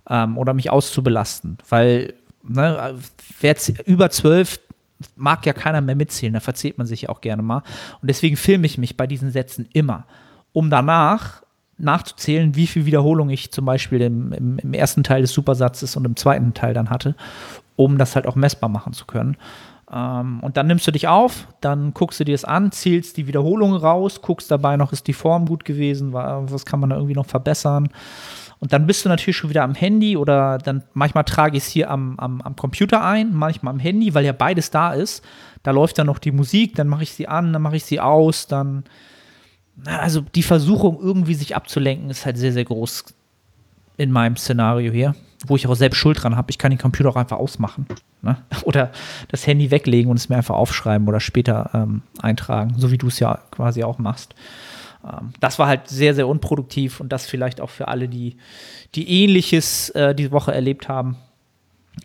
[0.09, 1.59] ähm, oder mich auszubelasten.
[1.69, 2.95] Weil ne,
[3.41, 4.61] wer über zwölf
[5.15, 7.63] mag ja keiner mehr mitzählen, da verzählt man sich ja auch gerne mal.
[8.01, 10.07] Und deswegen filme ich mich bei diesen Sätzen immer,
[10.53, 11.43] um danach
[11.79, 16.07] nachzuzählen, wie viel Wiederholung ich zum Beispiel im, im, im, ersten Teil des Supersatzes und
[16.07, 17.15] im zweiten Teil dann hatte,
[17.77, 19.37] um das halt auch messbar machen zu können.
[19.93, 23.27] Ähm, und dann nimmst du dich auf, dann guckst du dir das an, zählst die
[23.27, 27.15] Wiederholung raus, guckst dabei noch, ist die Form gut gewesen, was kann man da irgendwie
[27.15, 27.89] noch verbessern.
[28.59, 31.69] Und dann bist du natürlich schon wieder am Handy oder dann manchmal trage ich es
[31.69, 35.23] hier am, am, am Computer ein, manchmal am Handy, weil ja beides da ist.
[35.63, 38.01] Da läuft dann noch die Musik, dann mache ich sie an, dann mache ich sie
[38.01, 38.85] aus, dann.
[39.85, 43.05] Also die Versuchung, irgendwie sich abzulenken, ist halt sehr, sehr groß
[43.99, 45.15] in meinem Szenario hier,
[45.49, 46.51] wo ich auch selbst Schuld dran habe.
[46.51, 47.87] Ich kann den Computer auch einfach ausmachen.
[48.23, 48.37] Ne?
[48.65, 48.93] Oder
[49.29, 53.09] das Handy weglegen und es mir einfach aufschreiben oder später ähm, eintragen, so wie du
[53.09, 54.35] es ja quasi auch machst.
[55.05, 58.37] Ähm, das war halt sehr, sehr unproduktiv und das vielleicht auch für alle, die,
[58.95, 61.17] die Ähnliches äh, diese Woche erlebt haben.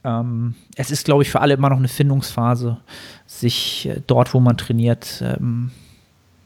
[0.03, 2.77] Ähm, es ist, glaube ich, für alle immer noch eine Findungsphase,
[3.25, 5.71] sich äh, dort, wo man trainiert, ähm,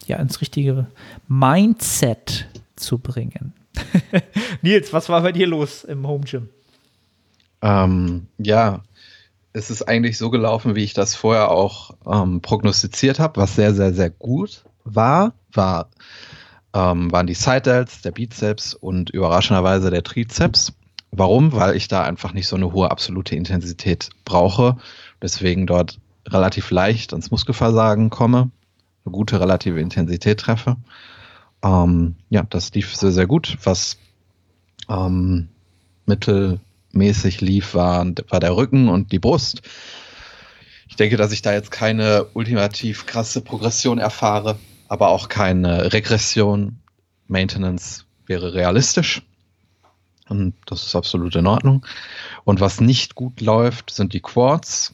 [0.08, 0.88] ja, ins richtige
[1.27, 3.53] Mindset zu bringen.
[4.62, 6.49] Nils, was war bei dir los im Home Gym?
[7.65, 8.84] Ähm, ja,
[9.51, 13.73] es ist eigentlich so gelaufen, wie ich das vorher auch ähm, prognostiziert habe, was sehr,
[13.73, 15.89] sehr, sehr gut war, war
[16.75, 20.73] ähm, waren die Side Delts, der Bizeps und überraschenderweise der Trizeps.
[21.12, 21.54] Warum?
[21.54, 24.78] Weil ich da einfach nicht so eine hohe absolute Intensität brauche.
[25.21, 28.51] Deswegen dort relativ leicht ans Muskelversagen komme,
[29.06, 30.75] eine gute relative Intensität treffe.
[31.63, 33.58] Ähm, ja, das lief sehr, sehr gut.
[33.63, 33.97] Was
[34.89, 35.47] ähm,
[36.95, 39.62] mittelmäßig lief, war, war der Rücken und die Brust.
[40.88, 46.79] Ich denke, dass ich da jetzt keine ultimativ krasse Progression erfahre aber auch keine Regression.
[47.27, 49.23] Maintenance wäre realistisch.
[50.27, 51.86] Und das ist absolut in Ordnung.
[52.43, 54.93] Und was nicht gut läuft, sind die Quads.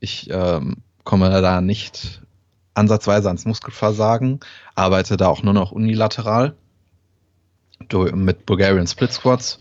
[0.00, 2.22] Ich ähm, komme da nicht
[2.74, 4.40] ansatzweise ans Muskelversagen,
[4.74, 6.56] arbeite da auch nur noch unilateral
[8.14, 9.58] mit Bulgarian Split Squats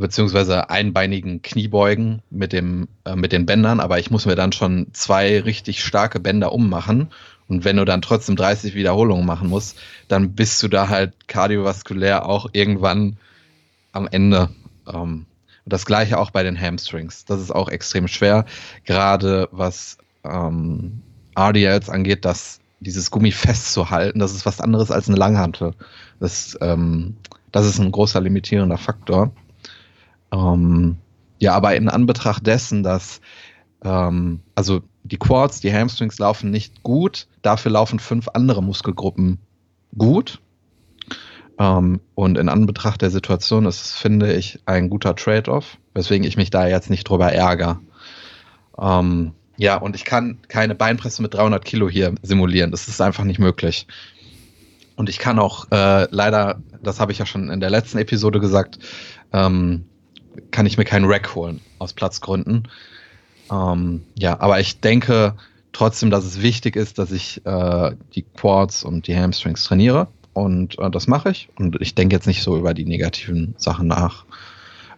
[0.00, 4.88] beziehungsweise einbeinigen Kniebeugen mit dem äh, mit den Bändern, aber ich muss mir dann schon
[4.92, 7.10] zwei richtig starke Bänder ummachen
[7.50, 12.26] und wenn du dann trotzdem 30 Wiederholungen machen musst, dann bist du da halt kardiovaskulär
[12.26, 13.16] auch irgendwann
[13.90, 14.50] am Ende.
[14.86, 15.26] Ähm,
[15.64, 17.24] und das gleiche auch bei den Hamstrings.
[17.24, 18.46] Das ist auch extrem schwer,
[18.84, 21.02] gerade was ähm,
[21.36, 25.74] RDLs angeht, dass dieses Gummi festzuhalten, das ist was anderes als eine Langhantel.
[26.20, 27.16] Das, ähm,
[27.50, 29.32] das ist ein großer limitierender Faktor.
[30.32, 30.98] Ähm,
[31.38, 33.20] ja, aber in Anbetracht dessen, dass
[33.82, 39.38] ähm, also die Quads, die Hamstrings laufen nicht gut, dafür laufen fünf andere Muskelgruppen
[39.96, 40.40] gut.
[41.58, 46.36] Ähm, und in Anbetracht der Situation ist es, finde ich, ein guter Trade-off, weswegen ich
[46.36, 47.80] mich da jetzt nicht drüber ärgere.
[48.78, 52.70] Ähm, ja, und ich kann keine Beinpresse mit 300 Kilo hier simulieren.
[52.70, 53.86] Das ist einfach nicht möglich.
[54.96, 58.40] Und ich kann auch äh, leider, das habe ich ja schon in der letzten Episode
[58.40, 58.78] gesagt,
[59.32, 59.84] ähm,
[60.50, 62.68] kann ich mir keinen Rack holen aus Platzgründen.
[63.50, 65.34] Ähm, ja, aber ich denke
[65.72, 70.08] trotzdem, dass es wichtig ist, dass ich äh, die Quads und die Hamstrings trainiere.
[70.32, 71.48] Und äh, das mache ich.
[71.58, 74.24] Und ich denke jetzt nicht so über die negativen Sachen nach.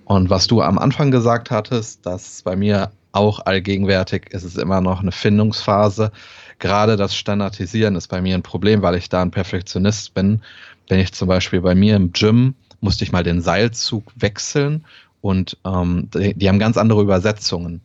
[0.05, 4.81] Und was du am Anfang gesagt hattest, dass bei mir auch allgegenwärtig ist es immer
[4.81, 6.13] noch eine Findungsphase.
[6.59, 10.43] Gerade das Standardisieren ist bei mir ein Problem, weil ich da ein Perfektionist bin.
[10.89, 14.85] Wenn ich zum Beispiel bei mir im Gym musste ich mal den Seilzug wechseln
[15.23, 17.81] und ähm, die, die haben ganz andere Übersetzungen.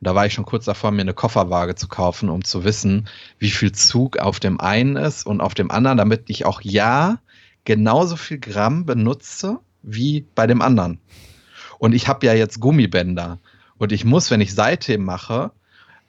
[0.00, 3.08] Und da war ich schon kurz davor, mir eine Kofferwaage zu kaufen, um zu wissen,
[3.38, 7.18] wie viel Zug auf dem einen ist und auf dem anderen, damit ich auch ja
[7.64, 10.98] genauso viel Gramm benutze wie bei dem anderen.
[11.78, 13.38] Und ich habe ja jetzt Gummibänder.
[13.76, 15.52] Und ich muss, wenn ich Seitheben mache,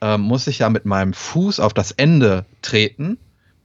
[0.02, 3.18] äh, muss ich ja mit meinem Fuß auf das Ende treten,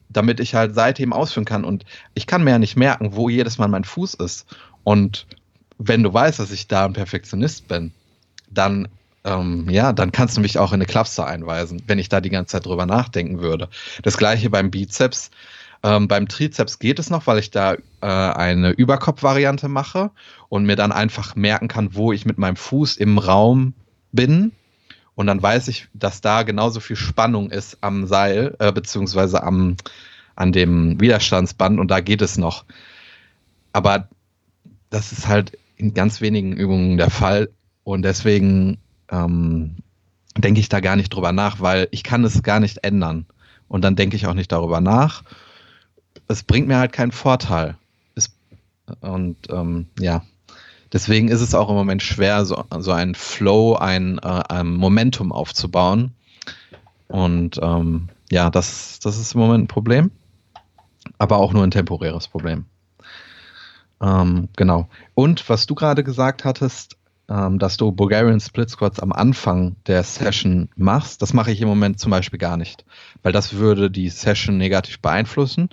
[0.09, 1.65] damit ich halt Seitheben ausführen kann.
[1.65, 4.47] Und ich kann mir ja nicht merken, wo jedes Mal mein Fuß ist.
[4.83, 5.27] Und
[5.79, 7.93] wenn du weißt, dass ich da ein Perfektionist bin,
[8.51, 8.89] dann
[9.25, 12.31] ähm, ja, dann kannst du mich auch in eine Klapse einweisen, wenn ich da die
[12.31, 13.69] ganze Zeit drüber nachdenken würde.
[14.03, 15.31] Das gleiche beim Bizeps.
[15.83, 20.11] Ähm, beim Trizeps geht es noch, weil ich da äh, eine Überkopfvariante mache
[20.49, 23.75] und mir dann einfach merken kann, wo ich mit meinem Fuß im Raum
[24.13, 24.53] bin.
[25.15, 29.77] Und dann weiß ich, dass da genauso viel Spannung ist am Seil, äh, beziehungsweise am,
[30.37, 32.65] an dem Widerstandsband und da geht es noch.
[33.73, 34.09] Aber
[34.91, 37.51] das ist halt in ganz wenigen Übungen der Fall
[37.83, 38.79] und deswegen
[39.11, 39.77] ähm,
[40.37, 43.27] denke ich da gar nicht drüber nach, weil ich kann es gar nicht ändern.
[43.69, 45.23] Und dann denke ich auch nicht darüber nach.
[46.29, 47.77] Es bringt mir halt keinen Vorteil.
[48.15, 48.37] Es,
[49.01, 50.23] und ähm, ja,
[50.93, 55.33] deswegen ist es auch im Moment schwer, so, so einen Flow, ein, äh, ein Momentum
[55.33, 56.13] aufzubauen.
[57.09, 60.11] Und ähm, ja, das, das ist im Moment ein Problem,
[61.19, 62.67] aber auch nur ein temporäres Problem.
[64.01, 64.89] Ähm, genau.
[65.15, 66.97] Und was du gerade gesagt hattest,
[67.29, 71.23] ähm, dass du Bulgarian Split Squats am Anfang der Session machst.
[71.23, 72.85] Das mache ich im Moment zum Beispiel gar nicht,
[73.23, 75.71] weil das würde die Session negativ beeinflussen,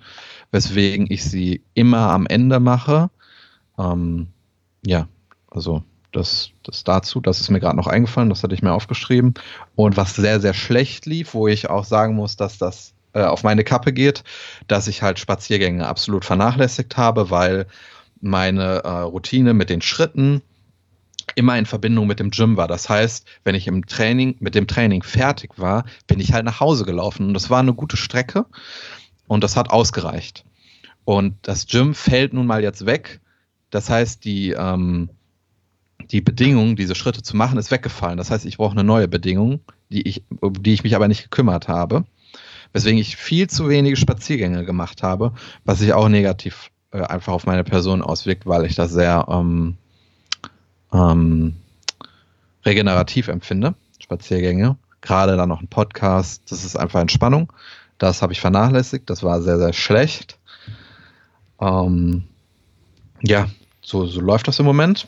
[0.52, 3.10] weswegen ich sie immer am Ende mache.
[3.78, 4.28] Ähm,
[4.86, 5.08] ja,
[5.50, 9.34] also das, das dazu, das ist mir gerade noch eingefallen, das hatte ich mir aufgeschrieben.
[9.76, 13.44] Und was sehr, sehr schlecht lief, wo ich auch sagen muss, dass das äh, auf
[13.44, 14.24] meine Kappe geht,
[14.68, 17.68] dass ich halt Spaziergänge absolut vernachlässigt habe, weil
[18.22, 20.42] meine äh, Routine mit den Schritten
[21.36, 22.68] immer in Verbindung mit dem Gym war.
[22.68, 26.60] Das heißt, wenn ich im Training, mit dem Training fertig war, bin ich halt nach
[26.60, 27.28] Hause gelaufen.
[27.28, 28.46] Und das war eine gute Strecke
[29.28, 30.46] und das hat ausgereicht.
[31.06, 33.22] Und das Gym fällt nun mal jetzt weg.
[33.70, 35.10] Das heißt, die, ähm,
[36.12, 38.18] die Bedingung, diese Schritte zu machen, ist weggefallen.
[38.18, 41.24] Das heißt, ich brauche eine neue Bedingung, die ich, um die ich mich aber nicht
[41.24, 42.06] gekümmert habe.
[42.74, 45.34] Weswegen ich viel zu wenige Spaziergänge gemacht habe,
[45.66, 49.78] was sich auch negativ äh, einfach auf meine Person auswirkt, weil ich das sehr ähm,
[50.94, 51.56] ähm,
[52.66, 54.78] regenerativ empfinde, Spaziergänge.
[55.02, 57.52] Gerade dann noch ein Podcast, das ist einfach Entspannung.
[57.98, 60.38] Das habe ich vernachlässigt, das war sehr, sehr schlecht.
[61.60, 62.24] Ähm,
[63.22, 63.48] ja,
[63.82, 65.08] so, so läuft das im Moment.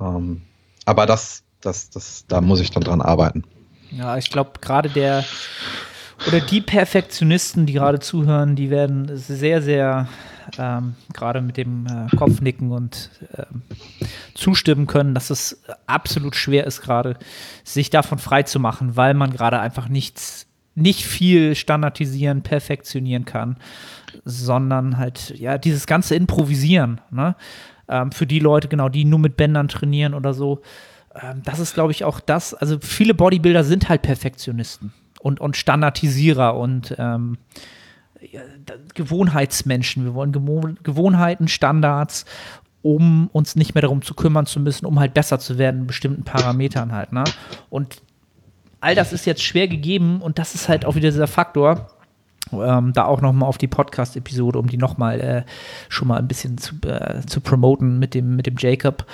[0.00, 0.42] Ähm,
[0.84, 3.44] aber das, das, das, da muss ich dann dran arbeiten.
[3.90, 5.24] Ja, ich glaube, gerade der
[6.26, 10.08] oder die Perfektionisten, die gerade zuhören, die werden sehr, sehr
[10.58, 13.62] ähm, gerade mit dem äh, Kopfnicken und ähm,
[14.34, 17.16] zustimmen können, dass es absolut schwer ist, gerade
[17.64, 23.56] sich davon frei zu machen, weil man gerade einfach nichts, nicht viel standardisieren, perfektionieren kann,
[24.24, 27.36] sondern halt, ja, dieses ganze Improvisieren, ne?
[27.90, 30.60] Ähm, für die Leute, genau, die nur mit Bändern trainieren oder so.
[31.14, 32.52] Ähm, das ist, glaube ich, auch das.
[32.52, 37.38] Also viele Bodybuilder sind halt Perfektionisten und, und Standardisierer und ähm,
[38.94, 40.04] Gewohnheitsmenschen.
[40.04, 40.32] Wir wollen
[40.82, 42.24] Gewohnheiten, Standards,
[42.82, 45.86] um uns nicht mehr darum zu kümmern zu müssen, um halt besser zu werden in
[45.86, 47.12] bestimmten Parametern halt.
[47.12, 47.24] Ne?
[47.70, 48.02] Und
[48.80, 51.90] all das ist jetzt schwer gegeben und das ist halt auch wieder dieser Faktor.
[52.50, 55.42] Ähm, da auch nochmal auf die Podcast-Episode, um die nochmal äh,
[55.90, 59.04] schon mal ein bisschen zu, äh, zu promoten mit dem, mit dem Jacob.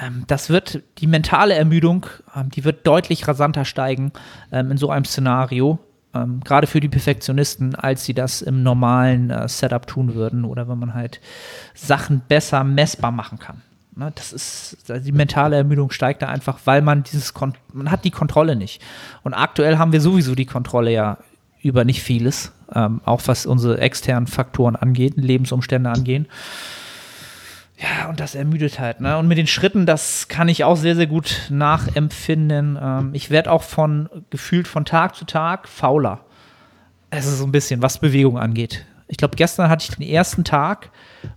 [0.00, 4.12] Ähm, das wird die mentale Ermüdung, ähm, die wird deutlich rasanter steigen
[4.52, 5.80] ähm, in so einem Szenario
[6.14, 10.68] ähm, gerade für die Perfektionisten, als sie das im normalen äh, Setup tun würden oder
[10.68, 11.20] wenn man halt
[11.74, 13.62] Sachen besser messbar machen kann.
[13.96, 18.04] Ne, das ist, die mentale Ermüdung steigt da einfach, weil man dieses, Kon man hat
[18.04, 18.82] die Kontrolle nicht.
[19.22, 21.18] Und aktuell haben wir sowieso die Kontrolle ja
[21.62, 26.26] über nicht vieles, ähm, auch was unsere externen Faktoren angeht, Lebensumstände angehen.
[27.76, 29.00] Ja, und das ermüdet halt.
[29.00, 29.18] Ne?
[29.18, 32.78] Und mit den Schritten, das kann ich auch sehr, sehr gut nachempfinden.
[32.80, 36.20] Ähm, ich werde auch von gefühlt von Tag zu Tag fauler.
[37.10, 38.84] Es ist so ein bisschen, was Bewegung angeht.
[39.08, 40.90] Ich glaube, gestern hatte ich den ersten Tag,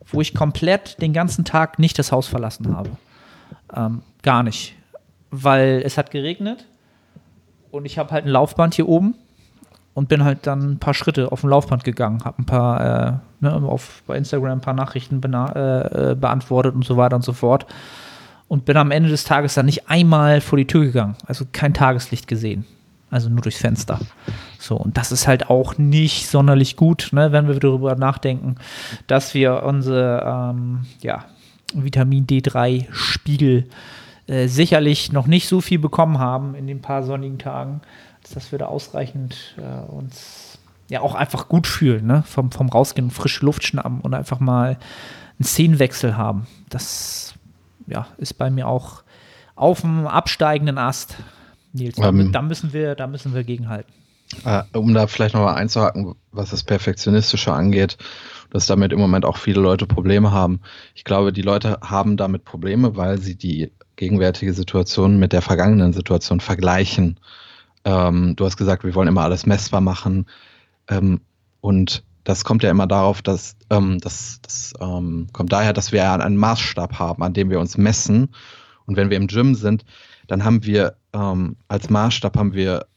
[0.06, 2.92] wo ich komplett den ganzen Tag nicht das Haus verlassen habe.
[3.76, 4.76] Ähm, gar nicht.
[5.32, 6.66] Weil es hat geregnet
[7.72, 9.16] und ich habe halt ein Laufband hier oben
[9.98, 13.14] und bin halt dann ein paar Schritte auf dem Laufband gegangen, habe ein paar äh,
[13.40, 17.34] ne, auf, bei Instagram ein paar Nachrichten äh, äh, beantwortet und so weiter und so
[17.34, 17.66] fort
[18.48, 21.74] und bin am Ende des Tages dann nicht einmal vor die Tür gegangen, also kein
[21.74, 22.64] Tageslicht gesehen,
[23.10, 24.00] also nur durchs Fenster.
[24.60, 28.54] So und das ist halt auch nicht sonderlich gut, ne, wenn wir darüber nachdenken,
[29.08, 31.26] dass wir unsere ähm, ja,
[31.74, 33.68] Vitamin D3 Spiegel
[34.28, 37.82] äh, sicherlich noch nicht so viel bekommen haben in den paar sonnigen Tagen
[38.30, 40.58] dass wir da ausreichend äh, uns
[40.90, 42.24] ja auch einfach gut fühlen, ne?
[42.28, 44.78] Vom, vom Rausgehen, frische Luft schnappen und einfach mal
[45.38, 46.48] einen Szenenwechsel haben.
[46.70, 47.34] Das
[47.88, 49.04] ja, ist bei mir auch
[49.56, 51.18] auf dem absteigenden Ast,
[51.74, 51.98] Nils.
[51.98, 53.92] Ähm, da, müssen wir, da müssen wir gegenhalten.
[54.44, 57.98] Äh, um da vielleicht nochmal einzuhaken, was das Perfektionistische angeht,
[58.52, 60.60] dass damit im Moment auch viele Leute Probleme haben.
[60.96, 65.94] Ich glaube, die Leute haben damit Probleme, weil sie die gegenwärtige Situation mit der vergangenen
[65.94, 67.20] Situation vergleichen.
[67.88, 70.26] Ähm, du hast gesagt, wir wollen immer alles messbar machen.
[70.90, 71.22] Ähm,
[71.62, 76.12] und das kommt ja immer darauf, dass ähm, das, das ähm, kommt daher, dass wir
[76.12, 78.36] einen Maßstab haben, an dem wir uns messen.
[78.86, 79.86] Und wenn wir im Gym sind,
[80.28, 82.88] dann haben wir ähm, als Maßstab haben wir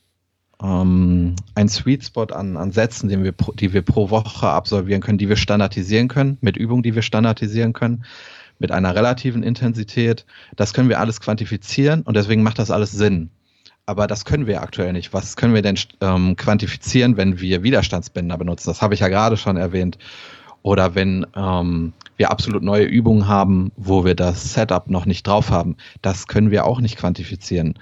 [0.61, 5.18] ähm, einen Sweet Spot an, an Sätzen, den wir, die wir pro Woche absolvieren können,
[5.18, 8.05] die wir standardisieren können, mit Übungen, die wir standardisieren können,
[8.59, 10.26] mit einer relativen Intensität.
[10.57, 13.31] Das können wir alles quantifizieren und deswegen macht das alles Sinn.
[13.90, 15.12] Aber das können wir aktuell nicht.
[15.12, 18.70] Was können wir denn ähm, quantifizieren, wenn wir Widerstandsbänder benutzen?
[18.70, 19.98] Das habe ich ja gerade schon erwähnt.
[20.62, 25.50] Oder wenn ähm, wir absolut neue Übungen haben, wo wir das Setup noch nicht drauf
[25.50, 25.76] haben.
[26.03, 27.81] Das können wir auch nicht quantifizieren.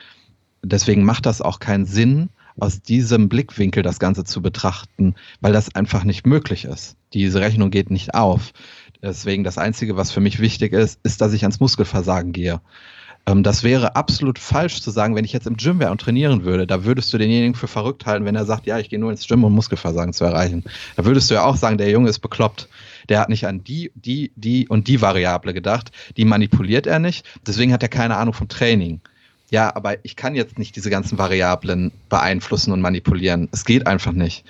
[0.63, 5.75] Deswegen macht das auch keinen Sinn, aus diesem Blickwinkel das Ganze zu betrachten, weil das
[5.75, 6.97] einfach nicht möglich ist.
[7.13, 8.53] Diese Rechnung geht nicht auf.
[9.03, 12.63] Deswegen das Einzige, was für mich wichtig ist, ist, dass ich ans Muskelversagen gehe.
[13.29, 16.45] Ähm, das wäre absolut falsch zu sagen, wenn ich jetzt im Gym wäre und trainieren
[16.45, 19.11] würde, da würdest du denjenigen für verrückt halten, wenn er sagt, ja, ich gehe nur
[19.11, 20.65] ins Gym, um Muskelversagen zu erreichen.
[20.97, 22.69] Da würdest du ja auch sagen, der Junge ist bekloppt.
[23.11, 25.91] Der hat nicht an die, die, die und die Variable gedacht.
[26.17, 27.27] Die manipuliert er nicht.
[27.47, 29.01] Deswegen hat er keine Ahnung vom Training
[29.51, 33.49] ja, aber ich kann jetzt nicht diese ganzen Variablen beeinflussen und manipulieren.
[33.53, 34.45] Es geht einfach nicht.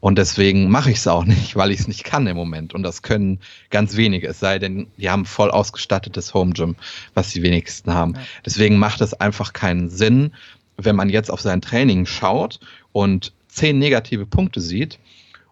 [0.00, 2.74] Und deswegen mache ich es auch nicht, weil ich es nicht kann im Moment.
[2.74, 3.38] Und das können
[3.70, 6.76] ganz wenige, es sei denn, die haben voll ausgestattetes Home Gym,
[7.14, 8.14] was die wenigsten haben.
[8.44, 10.32] Deswegen macht es einfach keinen Sinn,
[10.76, 12.60] wenn man jetzt auf sein Training schaut
[12.92, 14.98] und zehn negative Punkte sieht,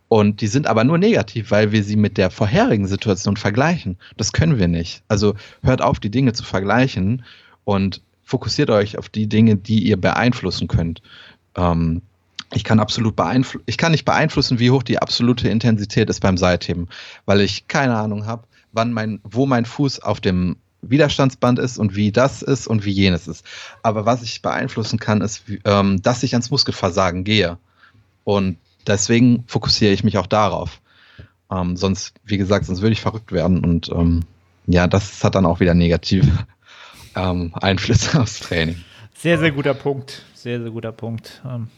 [0.09, 3.97] und die sind aber nur negativ, weil wir sie mit der vorherigen Situation vergleichen.
[4.17, 5.05] Das können wir nicht.
[5.07, 7.25] Also hört auf, die Dinge zu vergleichen
[7.63, 11.03] und fokussiert euch auf die Dinge, die ihr beeinflussen könnt.
[11.57, 12.01] Ähm,
[12.53, 16.37] ich kann absolut beeinflussen, ich kann nicht beeinflussen, wie hoch die absolute Intensität ist beim
[16.37, 16.88] Seitheben,
[17.27, 21.97] weil ich keine Ahnung habe, wann mein, wo mein Fuß auf dem Widerstandsband ist und
[21.97, 23.45] wie das ist und wie jenes ist.
[23.83, 27.59] Aber was ich beeinflussen kann, ist, ähm, dass ich ans Muskelversagen gehe.
[28.25, 30.81] Und deswegen fokussiere ich mich auch darauf.
[31.51, 33.64] Ähm, sonst, wie gesagt, sonst würde ich verrückt werden.
[33.64, 34.21] Und ähm,
[34.66, 36.31] ja, das hat dann auch wieder negative
[37.16, 38.77] ähm, Einflüsse aufs Training.
[39.14, 40.23] Sehr, sehr guter Punkt.
[40.35, 41.42] Sehr, sehr guter Punkt.
[41.44, 41.68] Ähm,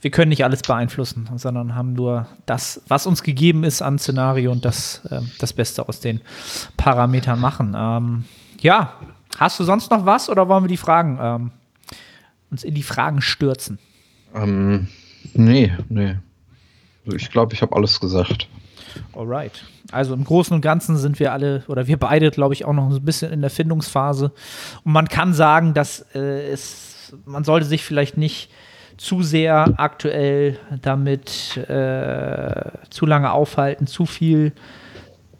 [0.00, 4.52] wir können nicht alles beeinflussen, sondern haben nur das, was uns gegeben ist an Szenario
[4.52, 6.20] und das, äh, das Beste aus den
[6.76, 7.74] Parametern machen.
[7.76, 8.24] Ähm,
[8.60, 8.94] ja,
[9.38, 11.50] hast du sonst noch was oder wollen wir die Fragen ähm,
[12.50, 13.78] uns in die Fragen stürzen?
[14.34, 14.88] Ähm,
[15.32, 16.16] nee, nee.
[17.06, 18.48] Ich glaube, ich habe alles gesagt.
[19.14, 19.64] Alright.
[19.92, 22.90] Also im Großen und Ganzen sind wir alle, oder wir beide, glaube ich, auch noch
[22.90, 24.32] ein bisschen in der Findungsphase.
[24.84, 28.50] Und man kann sagen, dass äh, es, man sollte sich vielleicht nicht
[28.96, 34.52] zu sehr aktuell damit äh, zu lange aufhalten, zu viel,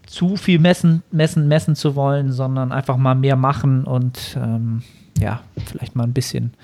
[0.07, 4.83] zu viel messen, messen, messen zu wollen, sondern einfach mal mehr machen und ähm,
[5.19, 6.55] ja, vielleicht mal ein bisschen.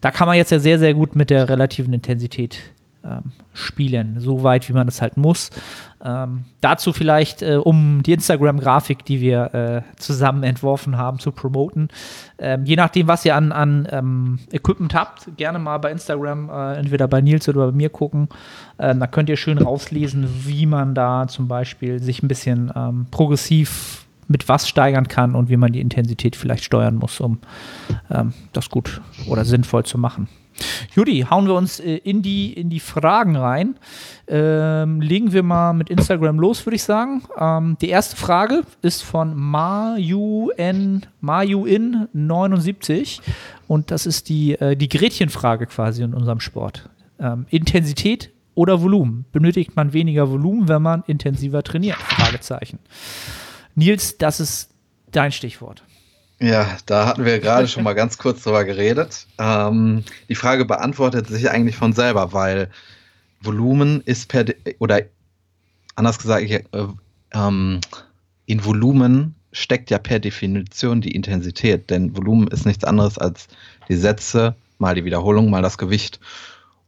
[0.00, 2.58] Da kann man jetzt ja sehr, sehr gut mit der relativen Intensität
[3.04, 5.50] ähm, spielen, so weit wie man das halt muss.
[6.04, 11.88] Ähm, dazu vielleicht, äh, um die Instagram-Grafik, die wir äh, zusammen entworfen haben, zu promoten.
[12.38, 16.74] Ähm, je nachdem, was ihr an, an ähm, Equipment habt, gerne mal bei Instagram, äh,
[16.76, 18.28] entweder bei Nils oder bei mir gucken.
[18.78, 23.06] Ähm, da könnt ihr schön rauslesen, wie man da zum Beispiel sich ein bisschen ähm,
[23.10, 27.40] progressiv mit was steigern kann und wie man die Intensität vielleicht steuern muss, um
[28.54, 30.28] das gut oder sinnvoll zu machen.
[30.94, 33.76] Judy, hauen wir uns äh, in, die, in die Fragen rein.
[34.26, 37.24] Ähm, legen wir mal mit Instagram los, würde ich sagen.
[37.38, 43.20] Ähm, die erste Frage ist von MajuN, MajuIn79
[43.66, 46.88] und das ist die, äh, die Gretchenfrage quasi in unserem Sport.
[47.18, 49.24] Ähm, Intensität oder Volumen?
[49.32, 51.96] Benötigt man weniger Volumen, wenn man intensiver trainiert?
[51.96, 52.78] Fragezeichen.
[53.74, 54.70] Nils, das ist
[55.10, 55.82] dein Stichwort.
[56.40, 59.26] Ja, da hatten wir gerade schon mal ganz kurz drüber geredet.
[59.38, 62.70] Ähm, die Frage beantwortet sich eigentlich von selber, weil
[63.40, 64.44] Volumen ist per,
[64.78, 65.02] oder
[65.94, 66.62] anders gesagt, äh,
[67.32, 67.80] ähm,
[68.46, 73.46] in Volumen steckt ja per Definition die Intensität, denn Volumen ist nichts anderes als
[73.88, 76.18] die Sätze mal die Wiederholung mal das Gewicht.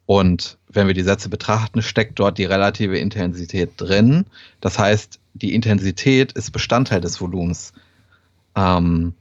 [0.07, 4.27] Und wenn wir die Sätze betrachten, steckt dort die relative Intensität drin.
[4.61, 7.73] Das heißt, die Intensität ist Bestandteil des Volumens.
[8.55, 9.15] Ähm,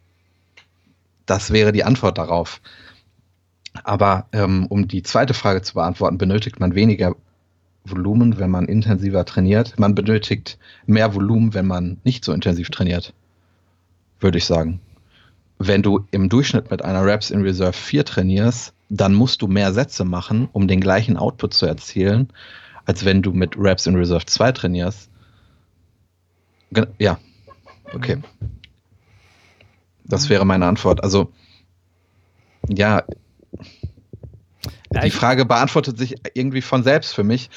[1.26, 2.62] das wäre die Antwort darauf.
[3.84, 7.16] Aber ähm, um die zweite Frage zu beantworten, benötigt man weniger
[7.84, 9.78] Volumen, wenn man intensiver trainiert.
[9.78, 13.14] Man benötigt mehr Volumen, wenn man nicht so intensiv trainiert,
[14.20, 14.80] würde ich sagen.
[15.58, 19.74] Wenn du im Durchschnitt mit einer Reps in Reserve 4 trainierst, dann musst du mehr
[19.74, 22.30] Sätze machen, um den gleichen Output zu erzielen,
[22.86, 25.10] als wenn du mit Reps in Reserve 2 trainierst.
[27.00, 27.20] Ja,
[27.94, 28.18] okay.
[30.06, 31.04] Das wäre meine Antwort.
[31.04, 31.32] Also,
[32.68, 33.04] ja,
[35.04, 37.50] die Frage beantwortet sich irgendwie von selbst für mich.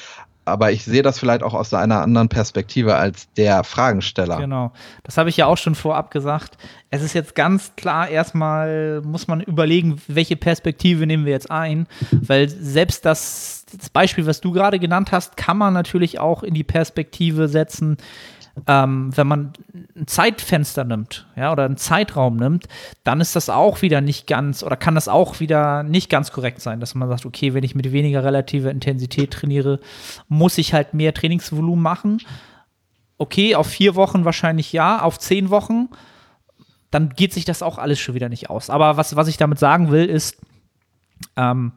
[0.49, 4.37] aber ich sehe das vielleicht auch aus einer anderen Perspektive als der Fragensteller.
[4.37, 4.71] Genau.
[5.03, 6.57] Das habe ich ja auch schon vorab gesagt.
[6.89, 11.87] Es ist jetzt ganz klar, erstmal muss man überlegen, welche Perspektive nehmen wir jetzt ein,
[12.11, 16.53] weil selbst das, das Beispiel, was du gerade genannt hast, kann man natürlich auch in
[16.53, 17.97] die Perspektive setzen,
[18.67, 19.53] ähm, wenn man
[19.95, 22.67] ein Zeitfenster nimmt, ja, oder einen Zeitraum nimmt,
[23.03, 26.61] dann ist das auch wieder nicht ganz, oder kann das auch wieder nicht ganz korrekt
[26.61, 29.79] sein, dass man sagt, okay, wenn ich mit weniger relativer Intensität trainiere,
[30.27, 32.21] muss ich halt mehr Trainingsvolumen machen.
[33.17, 35.89] Okay, auf vier Wochen wahrscheinlich ja, auf zehn Wochen,
[36.91, 38.69] dann geht sich das auch alles schon wieder nicht aus.
[38.69, 40.37] Aber was, was ich damit sagen will, ist,
[41.35, 41.73] ähm,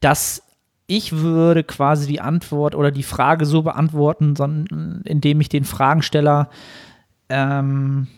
[0.00, 0.42] dass
[0.90, 6.50] ich würde quasi die Antwort oder die Frage so beantworten, sondern indem ich den Fragensteller
[7.28, 8.08] ähm,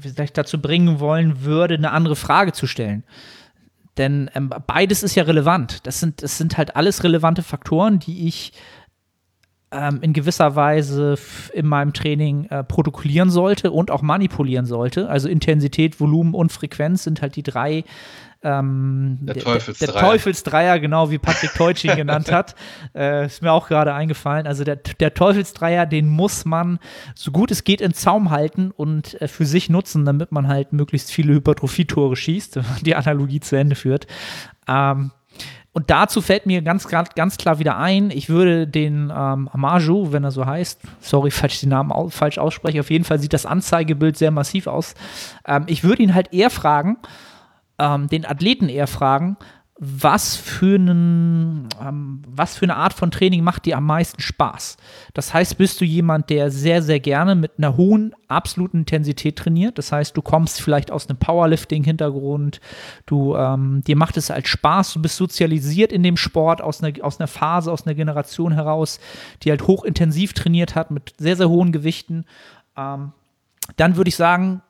[0.00, 3.02] vielleicht dazu bringen wollen würde, eine andere Frage zu stellen.
[3.96, 5.84] Denn ähm, beides ist ja relevant.
[5.88, 8.52] Das sind, das sind halt alles relevante Faktoren, die ich
[9.76, 11.16] ähm, in gewisser Weise
[11.52, 15.08] in meinem Training äh, protokollieren sollte und auch manipulieren sollte.
[15.08, 17.84] Also Intensität, Volumen und Frequenz sind halt die drei
[18.42, 19.92] ähm, der, Teufelsdreier.
[19.92, 22.54] Der, Teufelsdreier, genau wie Patrick Teutsch ihn genannt hat.
[22.94, 24.46] Äh, ist mir auch gerade eingefallen.
[24.46, 26.78] Also der, der Teufelsdreier, den muss man
[27.14, 30.72] so gut es geht in Zaum halten und äh, für sich nutzen, damit man halt
[30.72, 34.06] möglichst viele Hypertrophietore schießt, die Analogie zu Ende führt.
[34.66, 35.10] Ähm,
[35.76, 40.24] und dazu fällt mir ganz, ganz klar wieder ein, ich würde den ähm, Amaju, wenn
[40.24, 43.34] er so heißt, sorry, falls ich den Namen au falsch ausspreche, auf jeden Fall sieht
[43.34, 44.94] das Anzeigebild sehr massiv aus.
[45.46, 46.96] Ähm, ich würde ihn halt eher fragen,
[47.78, 49.36] ähm, den Athleten eher fragen,
[49.78, 54.78] was für, einen, ähm, was für eine Art von Training macht dir am meisten Spaß?
[55.12, 59.76] Das heißt, bist du jemand, der sehr, sehr gerne mit einer hohen absoluten Intensität trainiert?
[59.76, 62.60] Das heißt, du kommst vielleicht aus einem Powerlifting-Hintergrund,
[63.04, 67.04] du, ähm, dir macht es halt Spaß, du bist sozialisiert in dem Sport aus einer,
[67.04, 68.98] aus einer Phase, aus einer Generation heraus,
[69.42, 72.24] die halt hochintensiv trainiert hat mit sehr, sehr hohen Gewichten.
[72.78, 73.12] Ähm,
[73.76, 74.62] dann würde ich sagen,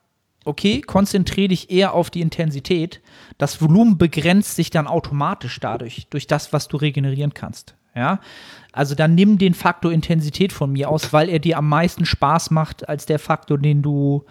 [0.46, 3.00] okay, konzentriere dich eher auf die Intensität.
[3.38, 7.74] Das Volumen begrenzt sich dann automatisch dadurch, durch das, was du regenerieren kannst.
[7.94, 8.20] Ja,
[8.72, 12.50] also dann nimm den Faktor Intensität von mir aus, weil er dir am meisten Spaß
[12.50, 14.26] macht als der Faktor, den du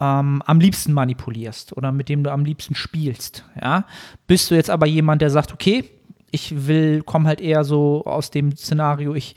[0.00, 3.44] ähm, am liebsten manipulierst oder mit dem du am liebsten spielst.
[3.60, 3.86] Ja,
[4.26, 5.88] bist du jetzt aber jemand, der sagt, okay,
[6.30, 9.34] ich will, komme halt eher so aus dem Szenario, ich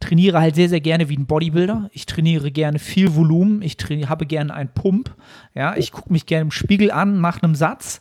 [0.00, 1.90] trainiere halt sehr, sehr gerne wie ein Bodybuilder.
[1.92, 3.62] Ich trainiere gerne viel Volumen.
[3.62, 3.76] Ich
[4.08, 5.14] habe gerne einen Pump.
[5.54, 8.00] Ja, ich gucke mich gerne im Spiegel an nach einem Satz.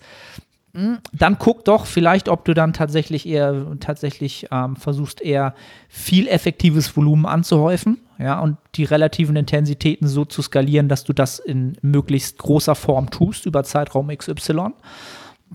[0.76, 5.56] Hm, dann guck doch vielleicht, ob du dann tatsächlich eher tatsächlich ähm, versuchst, eher
[5.88, 11.40] viel effektives Volumen anzuhäufen, ja, und die relativen Intensitäten so zu skalieren, dass du das
[11.40, 14.72] in möglichst großer Form tust über Zeitraum XY.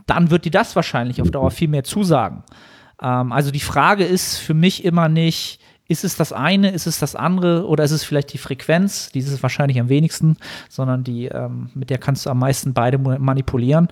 [0.06, 2.42] Dann wird dir das wahrscheinlich auf Dauer viel mehr zusagen.
[3.02, 5.60] Ähm, also die Frage ist für mich immer nicht,
[5.90, 9.18] ist es das eine, ist es das andere oder ist es vielleicht die Frequenz, die
[9.18, 10.36] ist es wahrscheinlich am wenigsten,
[10.68, 13.88] sondern die, ähm, mit der kannst du am meisten beide manipulieren.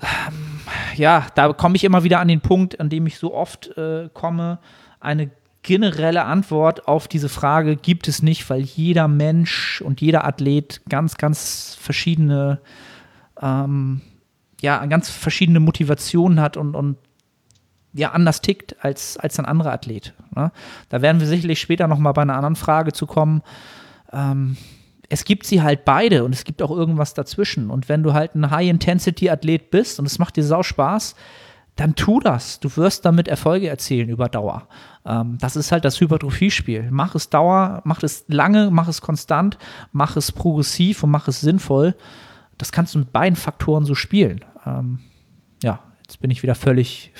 [0.00, 0.60] Ähm,
[0.94, 4.10] ja, da komme ich immer wieder an den Punkt, an dem ich so oft äh,
[4.14, 4.60] komme.
[5.00, 5.32] Eine
[5.62, 11.16] generelle Antwort auf diese Frage gibt es nicht, weil jeder Mensch und jeder Athlet ganz,
[11.16, 12.60] ganz verschiedene,
[13.40, 14.02] ähm,
[14.60, 16.96] ja, ganz verschiedene Motivationen hat und, und
[17.92, 20.14] ja anders tickt als, als ein anderer Athlet.
[20.34, 20.52] Ne?
[20.88, 23.42] Da werden wir sicherlich später nochmal bei einer anderen Frage zu kommen.
[24.12, 24.56] Ähm,
[25.08, 27.70] es gibt sie halt beide und es gibt auch irgendwas dazwischen.
[27.70, 31.14] Und wenn du halt ein High-Intensity-Athlet bist und es macht dir sau Spaß,
[31.76, 32.60] dann tu das.
[32.60, 34.68] Du wirst damit Erfolge erzielen über Dauer.
[35.04, 36.88] Ähm, das ist halt das Hypertrophie-Spiel.
[36.90, 39.58] Mach es Dauer, mach es lange, mach es konstant,
[39.92, 41.94] mach es progressiv und mach es sinnvoll.
[42.58, 44.44] Das kannst du mit beiden Faktoren so spielen.
[44.66, 45.00] Ähm,
[45.62, 45.80] ja,
[46.12, 47.10] Jetzt bin ich wieder völlig,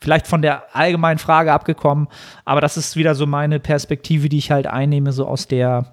[0.00, 2.08] vielleicht von der allgemeinen Frage abgekommen,
[2.46, 5.92] aber das ist wieder so meine Perspektive, die ich halt einnehme, so aus der,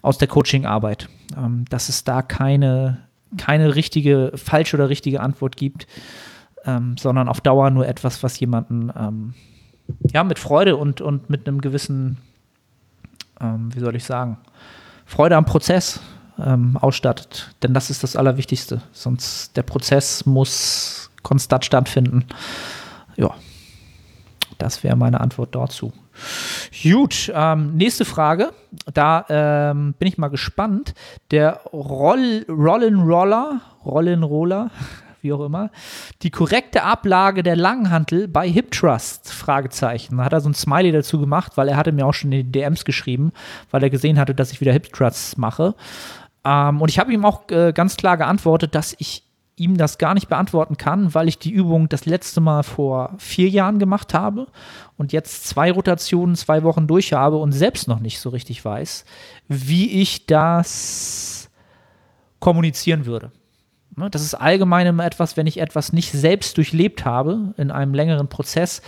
[0.00, 1.08] aus der Coaching-Arbeit.
[1.36, 2.98] Ähm, dass es da keine,
[3.38, 5.88] keine richtige, falsche oder richtige Antwort gibt,
[6.64, 9.34] ähm, sondern auf Dauer nur etwas, was jemanden ähm,
[10.12, 12.18] ja, mit Freude und, und mit einem gewissen,
[13.40, 14.38] ähm, wie soll ich sagen,
[15.06, 15.98] Freude am Prozess
[16.38, 17.52] ähm, ausstattet.
[17.64, 18.80] Denn das ist das Allerwichtigste.
[18.92, 22.26] Sonst der Prozess muss konstant stattfinden.
[23.16, 23.34] Ja,
[24.58, 25.92] das wäre meine Antwort dazu.
[26.82, 28.52] Gut, ähm, nächste Frage.
[28.92, 30.94] Da ähm, bin ich mal gespannt.
[31.30, 34.70] Der Roll, Rollin Roller, Rollin Roller,
[35.22, 35.70] wie auch immer,
[36.22, 39.32] die korrekte Ablage der Langhantel bei Hip Trust?
[39.32, 40.18] Fragezeichen.
[40.18, 42.44] Da hat er so ein Smiley dazu gemacht, weil er hatte mir auch schon in
[42.44, 43.32] die DMs geschrieben,
[43.70, 45.74] weil er gesehen hatte, dass ich wieder Hip Trusts mache.
[46.44, 49.24] Ähm, und ich habe ihm auch äh, ganz klar geantwortet, dass ich
[49.60, 53.48] ihm das gar nicht beantworten kann, weil ich die Übung das letzte Mal vor vier
[53.48, 54.46] Jahren gemacht habe
[54.96, 59.04] und jetzt zwei Rotationen, zwei Wochen durch habe und selbst noch nicht so richtig weiß,
[59.48, 61.50] wie ich das
[62.38, 63.32] kommunizieren würde.
[63.96, 67.92] Ne, das ist allgemein immer etwas, wenn ich etwas nicht selbst durchlebt habe in einem
[67.92, 68.80] längeren Prozess,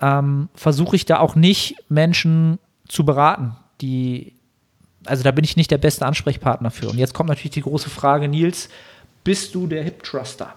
[0.00, 2.58] ähm, versuche ich da auch nicht Menschen
[2.88, 4.34] zu beraten, die,
[5.04, 6.88] also da bin ich nicht der beste Ansprechpartner für.
[6.88, 8.70] Und jetzt kommt natürlich die große Frage, Nils,
[9.26, 10.54] bist du der Hip Truster?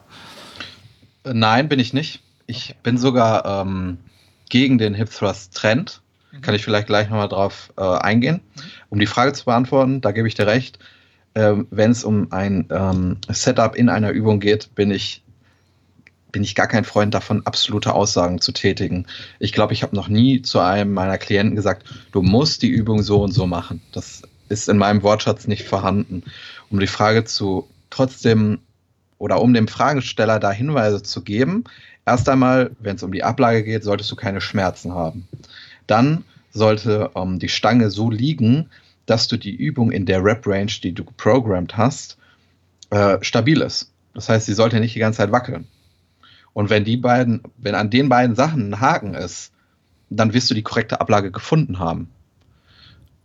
[1.24, 2.22] Nein, bin ich nicht.
[2.45, 3.97] Ich bin sogar ähm,
[4.47, 6.01] gegen den Hip Thrust Trend.
[6.32, 6.41] Mhm.
[6.41, 8.41] Kann ich vielleicht gleich nochmal drauf äh, eingehen.
[8.89, 10.78] Um die Frage zu beantworten, da gebe ich dir recht.
[11.34, 15.24] Ähm, Wenn es um ein ähm, Setup in einer Übung geht, bin ich
[16.32, 19.07] bin ich gar kein Freund davon, absolute Aussagen zu tätigen.
[19.39, 23.01] Ich glaube, ich habe noch nie zu einem meiner Klienten gesagt, du musst die Übung
[23.01, 23.82] so und so machen.
[23.93, 26.22] Das ist in meinem Wortschatz nicht vorhanden.
[26.70, 28.59] Um die Frage zu trotzdem
[29.17, 31.65] oder um dem Fragesteller da Hinweise zu geben,
[32.05, 35.27] erst einmal, wenn es um die Ablage geht, solltest du keine Schmerzen haben.
[35.87, 38.69] Dann sollte ähm, die Stange so liegen,
[39.05, 42.17] dass du die Übung in der Rep-Range, die du geprogrammt hast,
[42.91, 43.91] äh, stabil ist.
[44.13, 45.67] Das heißt, sie sollte nicht die ganze Zeit wackeln.
[46.53, 49.51] Und wenn die beiden, wenn an den beiden Sachen ein Haken ist,
[50.09, 52.09] dann wirst du die korrekte Ablage gefunden haben.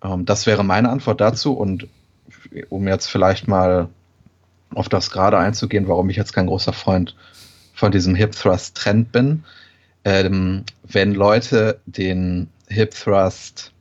[0.02, 1.52] Ähm, das wäre meine Antwort dazu.
[1.52, 1.88] Und
[2.68, 3.88] um jetzt vielleicht mal
[4.76, 7.14] auf das gerade einzugehen, warum ich jetzt kein großer Freund
[7.74, 9.44] von diesem Hip Thrust Trend bin.
[10.04, 13.72] Ähm, wenn Leute den Hip Thrust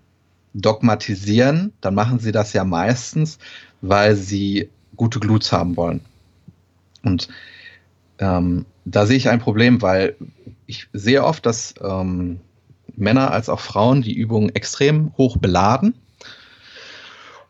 [0.53, 3.39] dogmatisieren, dann machen sie das ja meistens,
[3.81, 6.01] weil sie gute Glutes haben wollen.
[7.03, 7.27] Und
[8.19, 10.15] ähm, da sehe ich ein Problem, weil
[10.65, 12.39] ich sehe oft, dass ähm,
[12.95, 15.95] Männer als auch Frauen die Übung extrem hoch beladen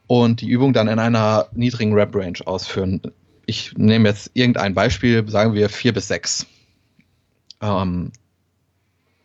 [0.08, 3.02] und die Übung dann in einer niedrigen Rep-Range ausführen
[3.46, 6.46] ich nehme jetzt irgendein Beispiel, sagen wir vier bis sechs.
[7.62, 8.12] Ähm,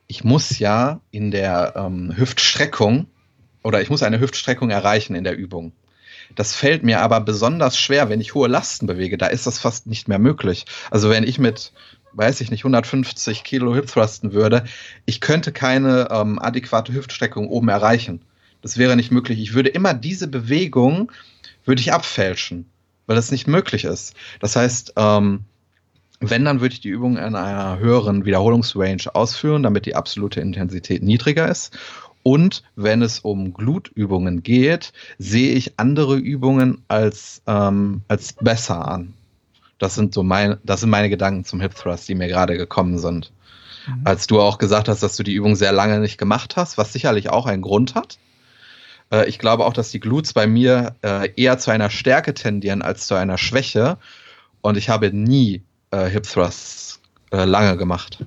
[0.06, 3.06] ich muss ja in der ähm, Hüftstreckung
[3.62, 5.72] oder ich muss eine Hüftstreckung erreichen in der Übung.
[6.34, 9.18] Das fällt mir aber besonders schwer, wenn ich hohe Lasten bewege.
[9.18, 10.66] Da ist das fast nicht mehr möglich.
[10.90, 11.72] Also wenn ich mit,
[12.12, 14.64] weiß ich nicht, 150 Kilo Hip thrusten würde,
[15.06, 18.22] ich könnte keine ähm, adäquate Hüftstreckung oben erreichen.
[18.62, 19.38] Das wäre nicht möglich.
[19.38, 21.12] Ich würde immer diese Bewegung,
[21.64, 22.66] würde ich abfälschen
[23.08, 24.14] weil das nicht möglich ist.
[24.38, 25.40] Das heißt, ähm,
[26.20, 31.02] wenn, dann würde ich die Übung in einer höheren Wiederholungsrange ausführen, damit die absolute Intensität
[31.02, 31.76] niedriger ist.
[32.22, 39.14] Und wenn es um Glutübungen geht, sehe ich andere Übungen als, ähm, als besser an.
[39.78, 42.98] Das sind so meine, das sind meine Gedanken zum Hip Thrust, die mir gerade gekommen
[42.98, 43.32] sind.
[43.86, 44.02] Mhm.
[44.04, 46.92] Als du auch gesagt hast, dass du die Übung sehr lange nicht gemacht hast, was
[46.92, 48.18] sicherlich auch einen Grund hat.
[49.12, 52.82] Äh, ich glaube auch, dass die Glutes bei mir äh, eher zu einer Stärke tendieren
[52.82, 53.98] als zu einer Schwäche.
[54.60, 57.00] Und ich habe nie äh, Hip Thrusts
[57.30, 58.24] äh, lange gemacht.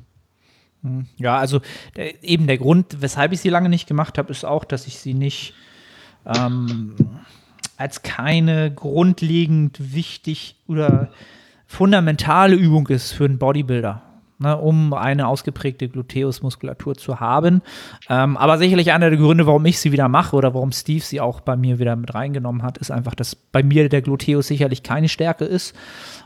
[0.84, 1.62] Hm, ja, also
[1.96, 5.00] der, eben der Grund, weshalb ich sie lange nicht gemacht habe, ist auch, dass ich
[5.00, 5.54] sie nicht
[6.26, 6.96] ähm,
[7.78, 11.12] als keine grundlegend wichtig oder
[11.68, 14.11] fundamentale Übung ist für einen Bodybuilder
[14.42, 17.62] ne, um eine ausgeprägte Gluteusmuskulatur zu haben.
[18.10, 21.22] Ähm, aber sicherlich einer der Gründe, warum ich sie wieder mache oder warum Steve sie
[21.22, 24.84] auch bei mir wieder mit reingenommen hat, ist einfach, dass bei mir der Gluteus sicherlich
[24.84, 25.76] keine Stärke ist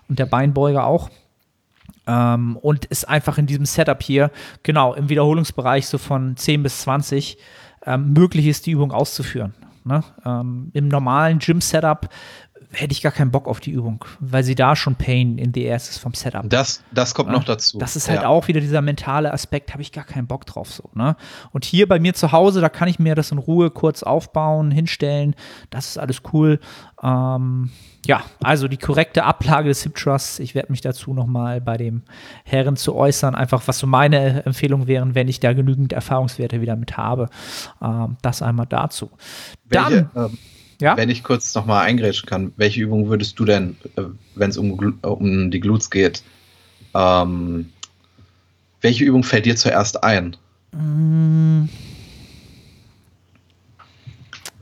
[0.09, 1.09] und der Beinbeuger auch.
[2.07, 4.31] Ähm, und ist einfach in diesem Setup hier,
[4.63, 7.37] genau, im Wiederholungsbereich so von 10 bis 20
[7.85, 9.53] ähm, möglich ist, die Übung auszuführen.
[9.83, 10.03] Ne?
[10.25, 12.09] Ähm, Im normalen Gym-Setup
[12.75, 15.71] hätte ich gar keinen Bock auf die Übung, weil sie da schon Pain in the
[15.71, 16.49] Ass ist vom Setup.
[16.49, 17.35] Das, das kommt ja?
[17.35, 17.77] noch dazu.
[17.77, 18.27] Das ist halt ja.
[18.27, 20.89] auch wieder dieser mentale Aspekt, habe ich gar keinen Bock drauf so.
[20.93, 21.15] Ne?
[21.51, 24.71] Und hier bei mir zu Hause, da kann ich mir das in Ruhe kurz aufbauen,
[24.71, 25.35] hinstellen.
[25.69, 26.59] Das ist alles cool.
[27.01, 27.71] Ähm,
[28.05, 30.39] ja, also die korrekte Ablage des Hip Trusts.
[30.39, 32.03] Ich werde mich dazu nochmal bei dem
[32.43, 36.75] Herren zu äußern, einfach was so meine Empfehlungen wären, wenn ich da genügend Erfahrungswerte wieder
[36.75, 37.29] mit habe.
[37.81, 39.09] Ähm, das einmal dazu.
[39.65, 40.31] Welche, Dann.
[40.31, 40.37] Ähm
[40.81, 40.97] ja?
[40.97, 44.03] Wenn ich kurz nochmal eingrätschen kann, welche Übung würdest du denn, äh,
[44.35, 46.23] wenn es um, um die Glutes geht,
[46.93, 47.69] ähm,
[48.81, 50.35] welche Übung fällt dir zuerst ein?
[50.71, 51.65] Mm.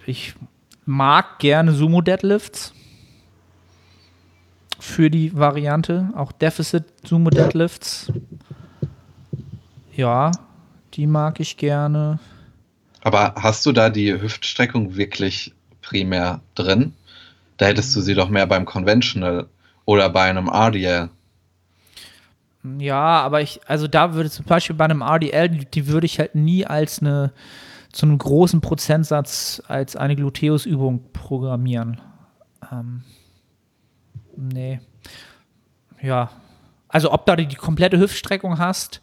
[0.06, 0.34] Ich
[0.86, 2.74] mag gerne Sumo Deadlifts
[4.80, 8.12] für die Variante, auch Deficit Sumo Deadlifts.
[9.96, 10.32] Ja,
[10.94, 12.20] die mag ich gerne.
[13.02, 15.54] Aber hast du da die Hüftstreckung wirklich
[15.84, 16.94] primär drin.
[17.58, 19.48] Da hättest du sie doch mehr beim Conventional
[19.86, 21.10] oder bei einem RDL.
[22.80, 26.18] Ja, aber ich, also da würde zum Beispiel bei einem RDL, die, die würde ich
[26.18, 27.32] halt nie als eine,
[27.92, 32.00] zu einem großen Prozentsatz als eine Gluteusübung programmieren.
[32.72, 33.04] Ähm,
[34.36, 34.80] nee.
[36.02, 36.32] Ja,
[36.88, 39.02] Also ob da die, die komplette Hüftstreckung hast,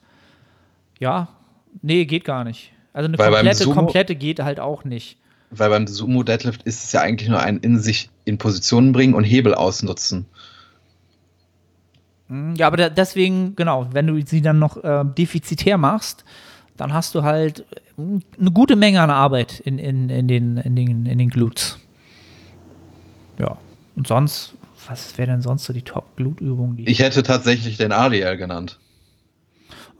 [0.99, 1.29] ja,
[1.83, 2.73] nee, geht gar nicht.
[2.93, 5.19] Also eine Weil komplette, komplette geht halt auch nicht.
[5.51, 9.15] Weil beim Sumo Deadlift ist es ja eigentlich nur ein in sich in Positionen bringen
[9.15, 10.27] und Hebel ausnutzen.
[12.29, 16.25] Mm, Ja, aber da, deswegen, genau, wenn du sie dann noch äh, defizitär machst,
[16.77, 17.61] dann hast du halt
[17.99, 18.01] äh,
[18.39, 21.79] eine gute Menge an Arbeit in, in, in, den, in, den, in den Glutes.
[23.39, 23.57] Ja.
[23.97, 24.55] Und sonst,
[24.87, 26.77] was wäre denn sonst so die Top-Glute-Übung?
[26.77, 28.79] Die Ich hätte tatsächlich den ADL genannt.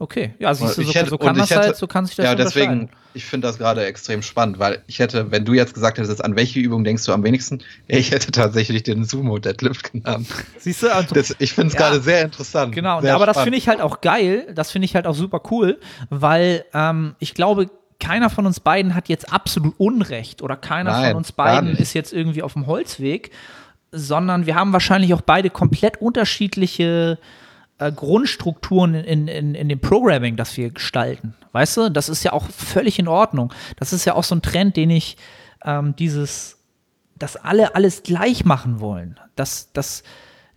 [0.01, 2.05] Okay, ja, siehst du, Ich so, hätte- so kann das ich hätte- halt, so kann
[2.07, 5.53] sich das ja, deswegen, ich finde das gerade extrem spannend, weil ich hätte, wenn du
[5.53, 9.37] jetzt gesagt hättest, an welche Übung denkst du am wenigsten, ich hätte tatsächlich den Sumo
[9.37, 10.27] Deadlift genannt.
[10.57, 11.79] Siehst du, also, Das, ich finde es Ja.
[11.89, 12.73] gerade sehr interessant.
[12.73, 13.45] Genau, sehr aber das spannend.
[13.45, 14.47] finde ich halt auch geil.
[14.55, 15.79] Das finde ich halt auch super cool,
[16.09, 21.11] weil ähm, ich glaube, keiner von uns beiden hat jetzt absolut Unrecht oder keiner Nein,
[21.11, 23.29] von uns beiden ist jetzt irgendwie auf dem Holzweg,
[23.91, 27.19] sondern wir haben wahrscheinlich auch beide komplett unterschiedliche
[27.81, 31.33] äh, Grundstrukturen in, in, in dem Programming, das wir gestalten.
[31.51, 33.51] Weißt du, das ist ja auch völlig in Ordnung.
[33.77, 35.17] Das ist ja auch so ein Trend, den ich
[35.65, 36.59] ähm, dieses,
[37.17, 39.19] dass alle alles gleich machen wollen.
[39.35, 40.03] Das, das,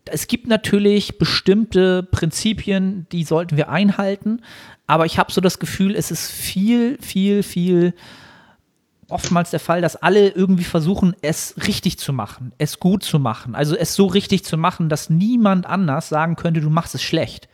[0.04, 4.42] es gibt natürlich bestimmte Prinzipien, die sollten wir einhalten,
[4.86, 7.94] aber ich habe so das Gefühl, es ist viel, viel, viel
[9.08, 13.54] oftmals der Fall, dass alle irgendwie versuchen, es richtig zu machen, es gut zu machen.
[13.54, 17.48] Also es so richtig zu machen, dass niemand anders sagen könnte, du machst es schlecht.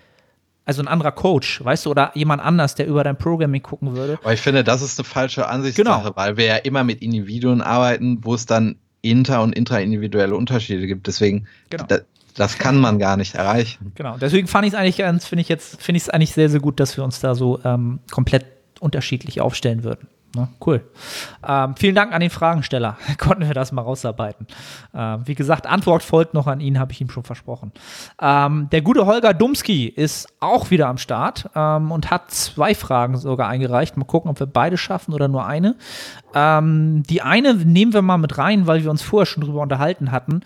[0.65, 4.19] Also ein anderer Coach, weißt du, oder jemand anders, der über dein Programming gucken würde.
[4.23, 6.17] Aber ich finde, das ist eine falsche Ansichtssache, Genau.
[6.17, 11.07] weil wir ja immer mit Individuen arbeiten, wo es dann inter- und intraindividuelle Unterschiede gibt.
[11.07, 11.85] Deswegen, Genau.
[11.89, 11.99] da,
[12.37, 13.93] das kann man gar nicht erreichen.
[13.97, 16.49] Genau, deswegen fand ich es eigentlich ganz, finde ich jetzt, finde ich es eigentlich sehr,
[16.51, 18.45] sehr gut, dass wir uns da so ähm, komplett
[18.79, 20.07] unterschiedlich aufstellen würden.
[20.35, 20.49] Ne?
[20.65, 20.85] Cool.
[21.47, 22.97] Ähm, vielen Dank an den Fragensteller.
[23.19, 24.47] Konnten wir das mal rausarbeiten.
[24.95, 27.73] Ähm, wie gesagt, Antwort folgt noch an ihn, habe ich ihm schon versprochen.
[28.21, 33.17] Ähm, der gute Holger Dumski ist auch wieder am Start ähm, und hat zwei Fragen
[33.17, 33.97] sogar eingereicht.
[33.97, 35.75] Mal gucken, ob wir beide schaffen oder nur eine.
[36.33, 40.13] Ähm, die eine nehmen wir mal mit rein, weil wir uns vorher schon drüber unterhalten
[40.13, 40.43] hatten,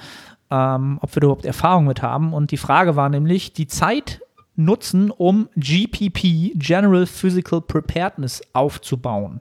[0.50, 2.32] ähm, ob wir überhaupt Erfahrung mit haben.
[2.32, 4.22] Und die Frage war nämlich, die Zeit
[4.56, 9.40] nutzen, um GPP, General Physical Preparedness, aufzubauen.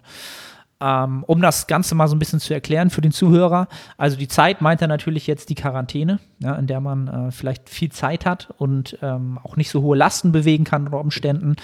[0.84, 3.70] Ähm, um das Ganze mal so ein bisschen zu erklären für den Zuhörer.
[3.97, 7.70] Also die Zeit meint er natürlich jetzt die Quarantäne, ja, in der man äh, vielleicht
[7.70, 11.55] viel Zeit hat und ähm, auch nicht so hohe Lasten bewegen kann unter Umständen.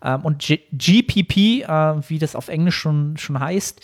[0.00, 3.80] Ähm, und G GPP, äh, wie das auf Englisch schon, schon heißt,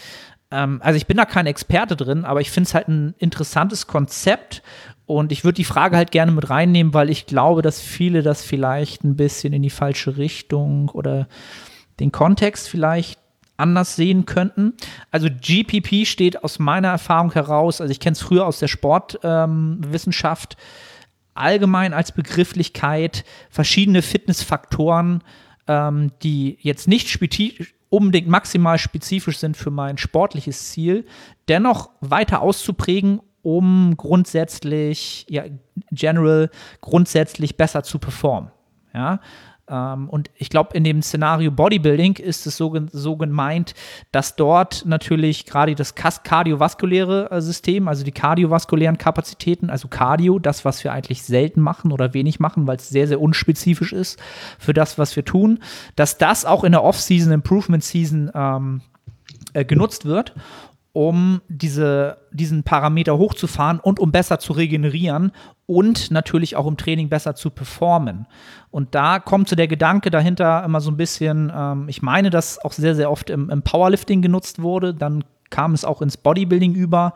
[0.54, 3.86] ähm, also ich bin da kein Experte drin, aber ich finde es halt ein interessantes
[3.86, 4.62] Konzept
[5.06, 8.42] und ich würde die Frage halt gerne mit reinnehmen, weil ich glaube, dass viele das
[8.44, 11.28] vielleicht ein bisschen in die falsche Richtung oder
[12.00, 13.18] den Kontext vielleicht
[13.56, 14.74] anders sehen könnten.
[15.10, 20.56] Also GPP steht aus meiner Erfahrung heraus, also ich kenne es früher aus der Sportwissenschaft,
[21.34, 25.22] allgemein als Begrifflichkeit verschiedene Fitnessfaktoren,
[25.66, 31.06] ähm, die jetzt nicht spezi- unbedingt maximal spezifisch sind für mein sportliches Ziel,
[31.48, 35.44] dennoch weiter auszuprägen, um grundsätzlich, ja,
[35.90, 38.50] general, grundsätzlich besser zu performen.
[38.92, 39.20] Ja,
[39.72, 43.74] und ich glaube, in dem Szenario Bodybuilding ist es so, so gemeint,
[44.12, 50.64] dass dort natürlich gerade das kardiovaskuläre äh, System, also die kardiovaskulären Kapazitäten, also Cardio, das,
[50.64, 54.20] was wir eigentlich selten machen oder wenig machen, weil es sehr, sehr unspezifisch ist
[54.58, 55.60] für das, was wir tun,
[55.96, 58.82] dass das auch in der Off-Season, Improvement Season ähm,
[59.54, 60.34] äh, genutzt wird,
[60.94, 65.32] um diese, diesen Parameter hochzufahren und um besser zu regenerieren
[65.66, 68.28] und natürlich auch im Training besser zu performen.
[68.70, 72.64] Und da kommt so der Gedanke dahinter immer so ein bisschen, ähm, ich meine, dass
[72.64, 76.74] auch sehr, sehr oft im, im Powerlifting genutzt wurde, dann kam es auch ins Bodybuilding
[76.76, 77.14] über.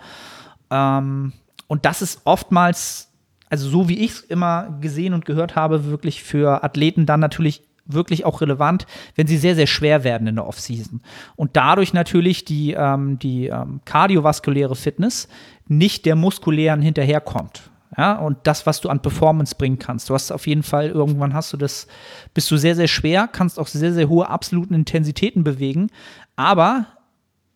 [0.72, 1.32] Ähm,
[1.68, 3.12] und das ist oftmals,
[3.48, 7.67] also so wie ich es immer gesehen und gehört habe, wirklich für Athleten dann natürlich
[7.88, 8.86] wirklich auch relevant,
[9.16, 11.00] wenn sie sehr, sehr schwer werden in der Offseason.
[11.36, 15.28] Und dadurch natürlich die, ähm, die ähm, kardiovaskuläre Fitness
[15.66, 17.70] nicht der muskulären hinterherkommt.
[17.96, 20.10] Ja, und das, was du an Performance bringen kannst.
[20.10, 21.86] Du hast auf jeden Fall, irgendwann hast du das,
[22.34, 25.88] bist du sehr, sehr schwer, kannst auch sehr, sehr hohe absoluten Intensitäten bewegen,
[26.36, 26.86] aber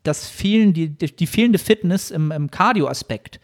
[0.03, 3.41] das fehlen, die, die fehlende Fitness im, im Cardio-Aspekt,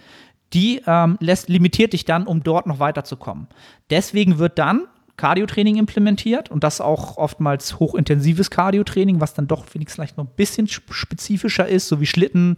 [0.54, 3.48] die ähm, lässt, limitiert dich dann, um dort noch weiterzukommen.
[3.90, 4.88] Deswegen wird dann
[5.18, 10.30] Cardio-Training implementiert und das auch oftmals hochintensives Cardio-Training, was dann doch wenigstens vielleicht noch ein
[10.36, 12.56] bisschen sp- spezifischer ist, so wie Schlitten,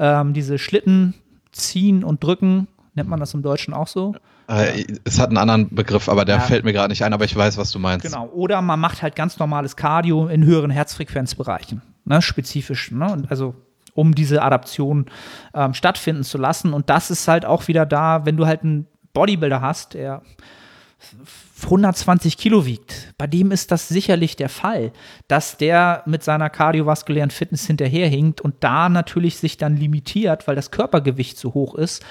[0.00, 1.14] ähm, diese Schlitten
[1.52, 4.14] ziehen und drücken, nennt man das im Deutschen auch so?
[4.48, 6.40] Äh, es hat einen anderen Begriff, aber der Ja.
[6.40, 8.04] fällt mir gerade nicht ein, aber ich weiß, was du meinst.
[8.06, 8.26] Genau.
[8.28, 12.90] Oder man macht halt ganz normales Cardio in höheren Herzfrequenzbereichen, ne, spezifisch.
[12.90, 13.22] Ne?
[13.28, 13.54] Also
[13.94, 15.06] um diese Adaption
[15.54, 16.72] ähm, stattfinden zu lassen.
[16.72, 20.22] Und das ist halt auch wieder da, wenn du halt einen Bodybuilder hast, der
[21.64, 24.92] 120 Kilo wiegt, bei dem ist das sicherlich der Fall,
[25.26, 30.70] dass der mit seiner kardiovaskulären Fitness hinterherhinkt und da natürlich sich dann limitiert, weil das
[30.70, 32.04] Körpergewicht zu hoch ist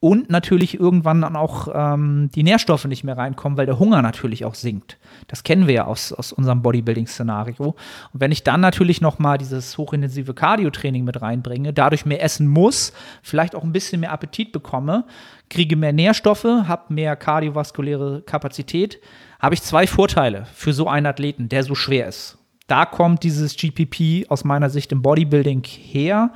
[0.00, 4.46] und natürlich irgendwann dann auch ähm, die Nährstoffe nicht mehr reinkommen, weil der Hunger natürlich
[4.46, 4.98] auch sinkt.
[5.28, 7.76] Das kennen wir ja aus, aus unserem Bodybuilding-Szenario.
[8.12, 12.48] Und wenn ich dann natürlich noch mal dieses hochintensive Cardio-Training mit reinbringe, dadurch mehr essen
[12.48, 15.04] muss, vielleicht auch ein bisschen mehr Appetit bekomme,
[15.50, 19.00] kriege mehr Nährstoffe, habe mehr kardiovaskuläre Kapazität,
[19.38, 22.38] habe ich zwei Vorteile für so einen Athleten, der so schwer ist.
[22.68, 26.32] Da kommt dieses GPP aus meiner Sicht im Bodybuilding her.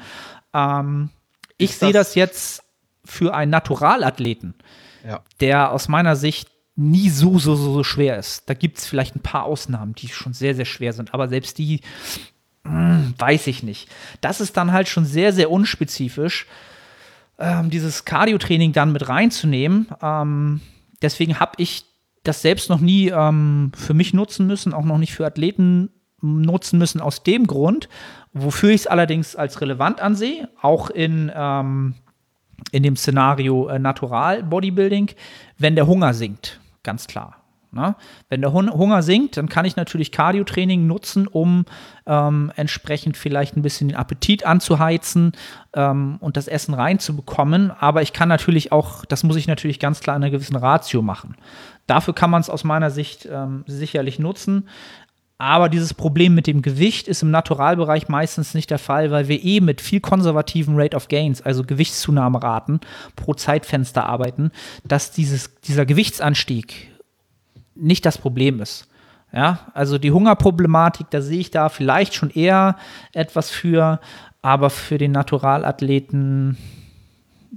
[0.52, 1.08] Ähm,
[1.56, 2.63] ich sehe das jetzt
[3.04, 4.54] für einen Naturalathleten,
[5.06, 5.20] ja.
[5.40, 8.48] der aus meiner Sicht nie so, so, so, so schwer ist.
[8.48, 11.58] Da gibt es vielleicht ein paar Ausnahmen, die schon sehr, sehr schwer sind, aber selbst
[11.58, 11.80] die
[12.64, 13.88] mh, hm, weiß ich nicht.
[14.20, 16.46] Das ist dann halt schon sehr, sehr unspezifisch,
[17.38, 19.88] ähm, dieses Cardio-Training dann mit reinzunehmen.
[20.02, 20.60] Ähm,
[21.02, 21.84] deswegen habe ich
[22.22, 25.90] das selbst noch nie ähm, für mich nutzen müssen, auch noch nicht für Athleten
[26.22, 27.88] nutzen müssen, aus dem Grund,
[28.32, 31.94] wofür ich es allerdings als relevant ansehe, auch in ähm,
[32.72, 35.10] in dem Szenario äh, Natural Bodybuilding,
[35.58, 37.44] wenn der Hunger sinkt, ganz klar.
[37.74, 37.96] Ne?
[38.28, 41.64] Wenn der Hunger sinkt, dann kann ich natürlich Cardio-Training nutzen, um
[42.06, 45.32] ähm, entsprechend vielleicht ein bisschen den Appetit anzuheizen
[45.74, 47.72] ähm, und das Essen reinzubekommen.
[47.72, 51.02] Aber ich kann natürlich auch, das muss ich natürlich ganz klar in einer gewissen Ratio
[51.02, 51.36] machen.
[51.88, 54.68] Dafür kann man es aus meiner Sicht ähm, sicherlich nutzen.
[55.36, 59.42] Aber dieses Problem mit dem Gewicht ist im Naturalbereich meistens nicht der Fall, weil wir
[59.42, 62.80] eh mit viel konservativen Rate of Gains, also Gewichtszunahmeraten
[63.16, 64.52] pro Zeitfenster arbeiten,
[64.84, 66.88] dass dieses, dieser Gewichtsanstieg
[67.74, 68.88] nicht das Problem ist.
[69.32, 72.76] Ja, also die Hungerproblematik, da sehe ich da vielleicht schon eher
[73.12, 74.00] etwas für,
[74.42, 76.56] aber für den Naturalathleten,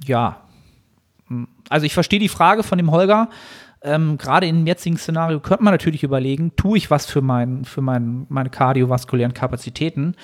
[0.04, 0.38] ja.
[1.70, 3.30] Also ich verstehe die Frage von dem Holger,
[3.82, 7.82] ähm, Gerade im jetzigen Szenario könnte man natürlich überlegen, tue ich was für, mein, für
[7.82, 10.16] mein, meine kardiovaskulären Kapazitäten?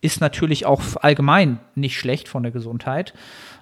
[0.00, 3.14] Ist natürlich auch allgemein nicht schlecht von der Gesundheit.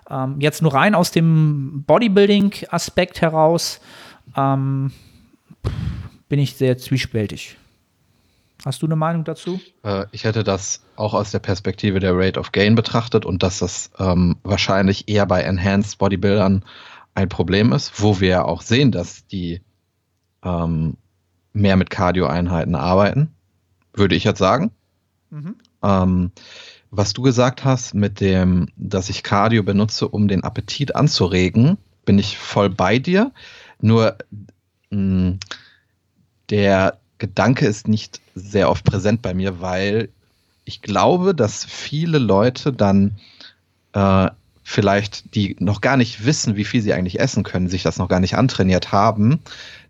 [0.09, 3.80] Ähm, jetzt nur rein aus dem Bodybuilding-Aspekt heraus
[4.36, 4.92] ähm,
[6.28, 7.57] bin ich sehr zwiespältig.
[8.64, 9.61] Hast du eine Meinung dazu?
[9.82, 13.59] Äh, ich hätte das auch aus der Perspektive der Rate of Gain betrachtet und dass
[13.59, 16.64] das ähm, wahrscheinlich eher bei Enhanced Bodybuildern
[17.15, 19.61] ein Problem ist, wo wir auch sehen, dass die
[20.43, 20.97] ähm,
[21.53, 23.35] mehr mit Cardio-Einheiten arbeiten,
[23.93, 24.71] würde ich jetzt sagen.
[25.31, 25.57] Mhm.
[25.83, 26.31] Ähm,
[26.91, 32.19] was du gesagt hast mit dem, dass ich Cardio benutze, um den Appetit anzuregen, bin
[32.19, 33.33] ich voll bei dir.
[33.81, 34.17] Nur
[34.91, 35.39] mh,
[36.51, 40.09] der Gedanke ist nicht sehr oft präsent bei mir, weil
[40.65, 43.19] ich glaube, dass viele Leute dann
[43.93, 44.31] äh,
[44.71, 48.09] vielleicht, die noch gar nicht wissen, wie viel sie eigentlich essen können, sich das noch
[48.09, 49.41] gar nicht antrainiert haben,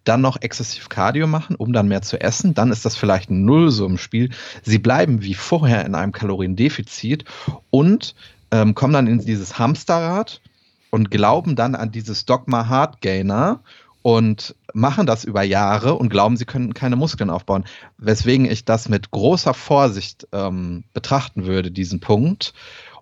[0.05, 3.45] dann noch exzessiv Cardio machen, um dann mehr zu essen, dann ist das vielleicht ein
[3.45, 4.31] Nullsummenspiel.
[4.63, 7.27] Sie bleiben wie vorher in einem Kaloriendefizit
[7.69, 8.15] und
[8.53, 10.41] ähm, kommen dann in dieses Hamsterrad
[10.89, 13.61] und glauben dann an dieses Dogma Hard Gainer
[14.01, 17.65] und machen das über Jahre und glauben, sie können keine Muskeln aufbauen.
[17.99, 22.55] Weswegen ich das mit großer Vorsicht ähm, betrachten würde, diesen Punkt.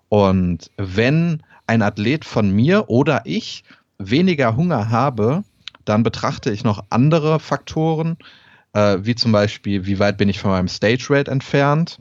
[0.09, 3.63] Und wenn ein Athlet von mir oder ich
[3.99, 5.43] weniger Hunger habe,
[5.85, 8.17] dann betrachte ich noch andere Faktoren,
[8.73, 11.99] äh, wie zum Beispiel, wie weit bin ich von meinem Stage Rate entfernt,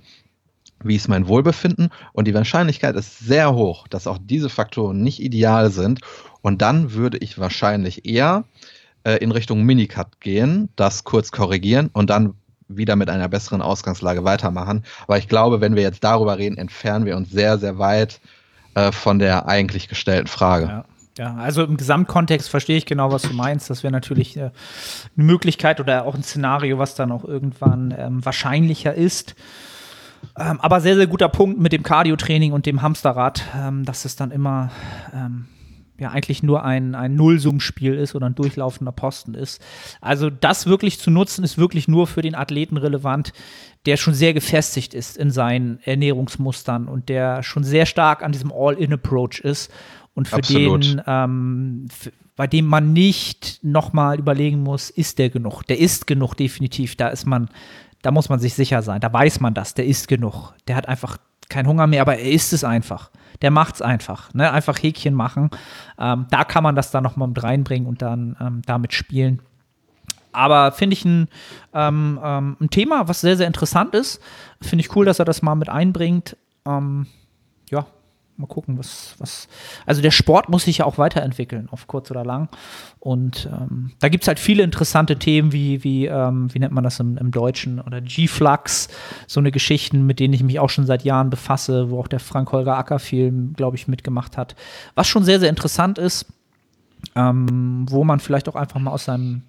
[0.82, 5.20] wie ist mein Wohlbefinden und die Wahrscheinlichkeit ist sehr hoch, dass auch diese Faktoren nicht
[5.20, 6.00] ideal sind
[6.40, 8.44] und dann würde ich wahrscheinlich eher
[9.04, 12.34] äh, in Richtung Minicut gehen, das kurz korrigieren und dann
[12.68, 14.84] wieder mit einer besseren Ausgangslage weitermachen.
[15.04, 18.20] Aber ich glaube, wenn wir jetzt darüber reden, entfernen wir uns sehr, sehr weit
[18.74, 20.66] äh, von der eigentlich gestellten Frage.
[20.66, 20.84] Ja.
[21.18, 23.68] Ja, also im Gesamtkontext verstehe ich genau, was du meinst.
[23.70, 24.52] Das wäre natürlich äh, eine
[25.16, 29.34] Möglichkeit oder auch ein Szenario, was dann auch irgendwann ähm, wahrscheinlicher ist.
[30.38, 34.14] Ähm, aber sehr, sehr guter Punkt mit dem Cardio-Training und dem Hamsterrad, ähm, dass es
[34.14, 34.70] dann immer
[35.12, 35.46] ähm,
[35.98, 39.60] ja eigentlich nur ein, ein Nullsummspiel ist oder ein durchlaufender Posten ist.
[40.00, 43.32] Also das wirklich zu nutzen, ist wirklich nur für den Athleten relevant,
[43.86, 48.52] der schon sehr gefestigt ist in seinen Ernährungsmustern und der schon sehr stark an diesem
[48.52, 49.72] All-In-Approach ist
[50.14, 50.84] und für Absolut.
[50.84, 51.86] den, ähm,
[52.36, 55.62] bei dem man nicht nochmal überlegen muss, ist der genug?
[55.64, 56.96] Der ist genug, definitiv.
[56.96, 57.48] Da ist man,
[58.02, 59.00] da muss man sich sicher sein.
[59.00, 60.54] Da weiß man das, der ist genug.
[60.66, 61.18] Der hat einfach
[61.48, 63.10] keinen Hunger mehr, aber er ist es einfach
[63.42, 64.32] der macht es einfach.
[64.34, 64.50] Ne?
[64.50, 65.50] Einfach Häkchen machen.
[65.98, 69.40] Ähm, da kann man das dann nochmal mit reinbringen und dann ähm, damit spielen.
[70.32, 71.28] Aber finde ich ein,
[71.72, 74.20] ähm, ähm, ein Thema, was sehr, sehr interessant ist.
[74.60, 76.36] Finde ich cool, dass er das mal mit einbringt.
[76.66, 77.06] Ähm,
[78.38, 79.48] mal gucken, was, was.
[79.84, 82.48] Also der Sport muss sich ja auch weiterentwickeln, auf kurz oder lang.
[83.00, 86.84] Und ähm, da gibt es halt viele interessante Themen, wie, wie, ähm, wie nennt man
[86.84, 87.80] das im, im Deutschen?
[87.80, 88.88] Oder G-Flux,
[89.26, 92.20] so eine Geschichten, mit denen ich mich auch schon seit Jahren befasse, wo auch der
[92.20, 94.54] Frank-Holger Acker-Film, glaube ich, mitgemacht hat.
[94.94, 96.26] Was schon sehr, sehr interessant ist,
[97.14, 99.42] ähm, wo man vielleicht auch einfach mal aus seinem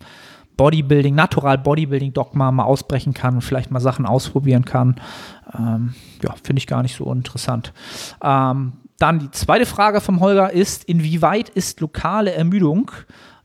[0.59, 4.99] Bodybuilding, Natural Bodybuilding Dogma mal ausbrechen kann und vielleicht mal Sachen ausprobieren kann.
[5.57, 7.71] Ähm, ja, finde ich gar nicht so interessant.
[8.21, 12.91] Ähm, dann die zweite Frage vom Holger ist, inwieweit ist lokale Ermüdung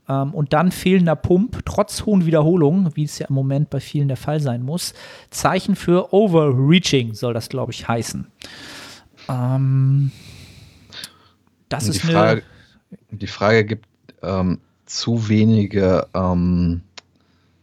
[0.09, 4.09] ähm, und dann fehlender Pump trotz hohen Wiederholungen, wie es ja im Moment bei vielen
[4.09, 4.93] der Fall sein muss,
[5.29, 8.27] Zeichen für Overreaching soll das, glaube ich, heißen.
[9.29, 10.11] Ähm,
[11.69, 12.43] das die ist Frage,
[13.09, 13.87] eine die Frage gibt
[14.21, 16.81] ähm, zu wenige ähm,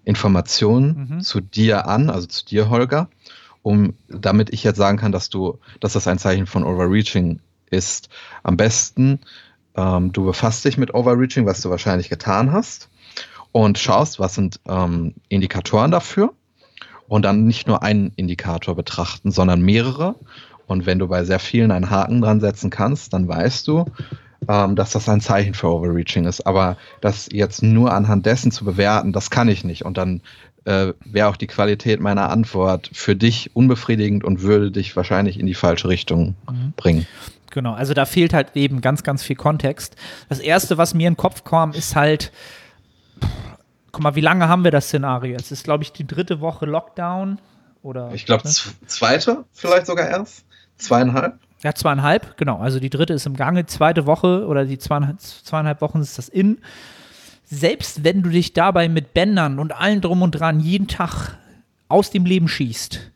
[0.04, 1.20] Informationen mhm.
[1.20, 3.08] zu dir an, also zu dir, Holger,
[3.62, 7.40] um damit ich jetzt sagen kann, dass du, dass das ein Zeichen von Overreaching
[7.70, 8.08] ist.
[8.42, 9.20] Am besten,
[9.76, 12.88] ähm, du befasst dich mit Overreaching, was du wahrscheinlich getan hast,
[13.52, 16.32] und schaust, was sind ähm, Indikatoren dafür.
[17.08, 20.14] Und dann nicht nur einen Indikator betrachten, sondern mehrere.
[20.66, 23.84] Und wenn du bei sehr vielen einen Haken dran setzen kannst, dann weißt du,
[24.48, 26.46] ähm, dass das ein Zeichen für Overreaching ist.
[26.46, 29.84] Aber das jetzt nur anhand dessen zu bewerten, das kann ich nicht.
[29.84, 30.20] Und dann
[30.64, 35.46] äh, wäre auch die Qualität meiner Antwort für dich unbefriedigend und würde dich wahrscheinlich in
[35.46, 36.72] die falsche Richtung mhm.
[36.76, 37.06] bringen.
[37.50, 39.96] Genau, also da fehlt halt eben ganz, ganz viel Kontext.
[40.28, 42.32] Das Erste, was mir in den Kopf kam, ist halt,
[43.92, 45.36] guck mal, wie lange haben wir das Szenario?
[45.36, 47.38] Es ist, glaube ich, die dritte Woche Lockdown
[47.82, 48.10] oder.
[48.14, 48.54] Ich glaube, ne?
[48.86, 50.46] zweite vielleicht sogar erst.
[50.78, 51.38] Zweieinhalb.
[51.62, 52.58] Ja, zweieinhalb, genau.
[52.58, 56.28] Also die dritte ist im Gange, zweite Woche oder die zweieinhalb, zweieinhalb Wochen ist das
[56.28, 56.58] in.
[57.44, 61.36] Selbst wenn du dich dabei mit Bändern und allem drum und dran jeden Tag
[61.88, 63.12] aus dem Leben schießt,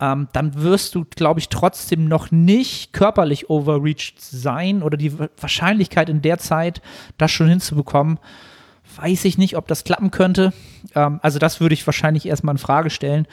[0.00, 6.08] ähm, dann wirst du, glaube ich, trotzdem noch nicht körperlich overreached sein oder die Wahrscheinlichkeit
[6.08, 6.82] in der Zeit,
[7.18, 8.18] das schon hinzubekommen,
[8.96, 10.52] weiß ich nicht, ob das klappen könnte.
[10.94, 13.26] Ähm, also das würde ich wahrscheinlich erstmal in Frage stellen.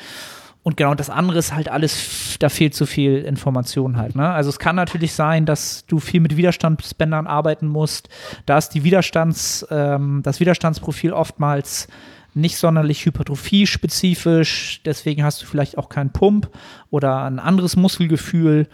[0.61, 4.15] Und genau, das andere ist halt alles, da fehlt zu viel Information halt.
[4.15, 4.29] Ne?
[4.29, 8.09] Also es kann natürlich sein, dass du viel mit Widerstandsbändern arbeiten musst.
[8.45, 11.87] Da ist die Widerstands, ähm, das Widerstandsprofil oftmals
[12.33, 14.81] nicht sonderlich hypertrophie-spezifisch.
[14.85, 16.49] Deswegen hast du vielleicht auch keinen Pump
[16.89, 18.67] oder ein anderes Muskelgefühl.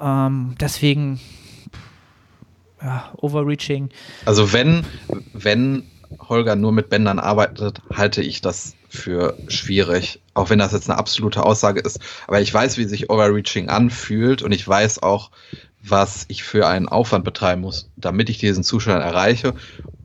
[0.00, 1.20] Ähm, deswegen
[2.82, 3.90] ja, Overreaching.
[4.24, 4.84] Also wenn,
[5.32, 5.84] wenn
[6.28, 10.20] Holger nur mit Bändern arbeitet, halte ich das für schwierig.
[10.38, 11.98] Auch wenn das jetzt eine absolute Aussage ist.
[12.28, 15.32] Aber ich weiß, wie sich Overreaching anfühlt und ich weiß auch,
[15.82, 19.54] was ich für einen Aufwand betreiben muss, damit ich diesen Zustand erreiche.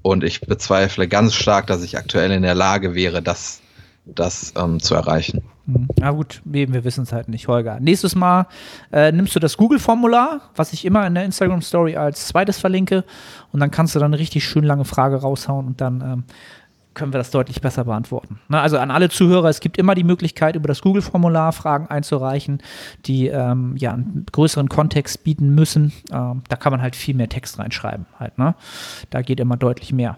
[0.02, 3.62] Und ich bezweifle ganz stark, dass ich aktuell in der Lage wäre, das,
[4.06, 5.44] das ähm, zu erreichen.
[5.68, 5.88] Hm.
[6.00, 7.80] Na gut, eben, wir wissen es halt nicht, Holger.
[7.80, 8.48] Nächstes Mal
[8.92, 13.06] äh, nimmst du das Google-Formular, was ich immer in der Instagram-Story als zweites verlinke,
[13.52, 16.24] und dann kannst du dann eine richtig schön lange Frage raushauen und dann ähm,
[16.94, 18.40] können wir das deutlich besser beantworten.
[18.50, 22.62] Ne, also an alle Zuhörer, es gibt immer die Möglichkeit, über das Google-Formular Fragen einzureichen,
[23.06, 25.94] die ähm, ja einen größeren Kontext bieten müssen.
[26.12, 28.06] Ähm, da kann man halt viel mehr Text reinschreiben.
[28.20, 28.56] Halt, ne?
[29.10, 30.18] Da geht immer deutlich mehr.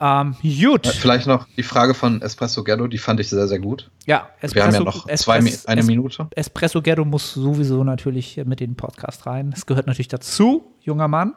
[0.00, 0.86] Ähm, gut.
[0.86, 3.90] Vielleicht noch die Frage von Espresso Ghetto, die fand ich sehr, sehr gut.
[4.06, 6.28] Ja, Espresso, wir haben ja noch zwei, Espres eine Minute.
[6.34, 9.50] Espresso Ghetto muss sowieso natürlich mit in den Podcast rein.
[9.50, 11.34] Das gehört natürlich dazu junger Mann.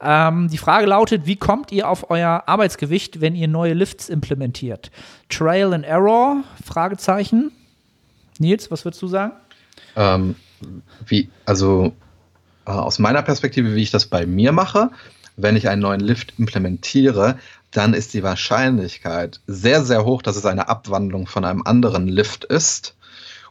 [0.00, 4.90] Ähm, die Frage lautet, wie kommt ihr auf euer Arbeitsgewicht, wenn ihr neue Lifts implementiert?
[5.28, 6.42] Trail and Error?
[6.64, 7.52] Fragezeichen.
[8.38, 9.32] Nils, was würdest du sagen?
[9.96, 10.34] Ähm,
[11.06, 11.92] wie, also
[12.66, 14.90] äh, aus meiner Perspektive, wie ich das bei mir mache,
[15.36, 17.38] wenn ich einen neuen Lift implementiere,
[17.70, 22.44] dann ist die Wahrscheinlichkeit sehr, sehr hoch, dass es eine Abwandlung von einem anderen Lift
[22.44, 22.96] ist.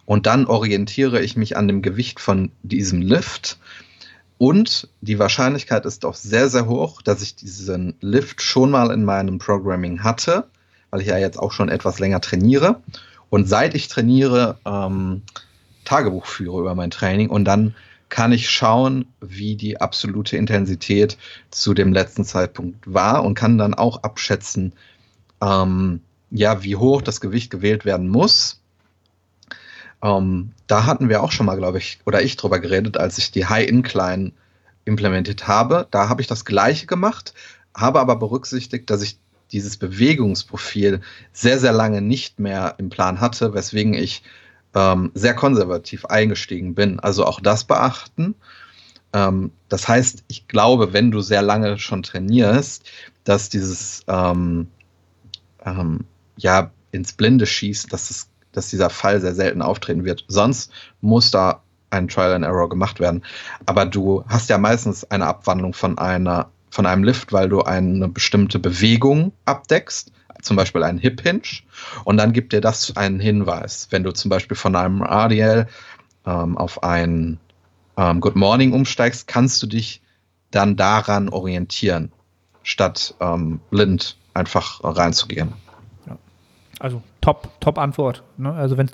[0.05, 3.57] Und dann orientiere ich mich an dem Gewicht von diesem Lift
[4.43, 9.05] und die Wahrscheinlichkeit ist auch sehr, sehr hoch, dass ich diesen Lift schon mal in
[9.05, 10.49] meinem Programming hatte,
[10.93, 12.79] weil ich ja jetzt auch schon etwas länger trainiere.
[13.31, 15.23] Und seit ich trainiere, ähm,
[15.85, 17.73] Tagebuch führe über mein Training und dann
[18.09, 21.17] kann ich schauen, wie die absolute Intensität
[21.49, 24.73] zu dem letzten Zeitpunkt war und kann dann auch abschätzen,
[25.41, 28.61] ähm, ja, wie hoch das Gewicht gewählt werden muss,
[30.03, 33.31] ähm, da hatten wir auch schon mal, glaube ich, oder ich drüber geredet, als ich
[33.31, 34.31] die High-Incline
[34.85, 35.87] implementiert habe.
[35.89, 37.33] Da habe ich das gleiche gemacht,
[37.73, 39.17] habe aber berücksichtigt, dass ich
[39.53, 41.01] dieses Bewegungsprofil
[41.31, 44.23] sehr, sehr lange nicht mehr im Plan hatte, weswegen ich
[44.75, 46.99] ähm, sehr konservativ eingestiegen bin.
[46.99, 48.35] Also auch das beachten.
[49.13, 52.89] Ähm, das heißt, ich glaube, wenn du sehr lange schon trainierst,
[53.23, 54.67] dass dieses ähm,
[55.65, 60.25] ähm ja ins Blinde schießt, dass es dass dieser Fall sehr selten auftreten wird.
[60.27, 63.23] Sonst muss da ein Trial and Error gemacht werden.
[63.65, 68.07] Aber du hast ja meistens eine Abwandlung von einer, von einem Lift, weil du eine
[68.07, 70.11] bestimmte Bewegung abdeckst,
[70.41, 71.43] zum Beispiel einen Hip Hinge,
[72.03, 73.89] und dann gibt dir das einen Hinweis.
[73.91, 75.67] Wenn du zum Beispiel von einem RDL
[76.25, 77.39] ähm, auf ein
[77.95, 80.01] ähm, Good Morning umsteigst, kannst du dich
[80.49, 82.11] dann daran orientieren,
[82.63, 85.53] statt ähm, blind einfach reinzugehen.
[86.79, 88.23] Also top, top Antwort.
[88.37, 88.51] Ne?
[88.51, 88.89] Also wenn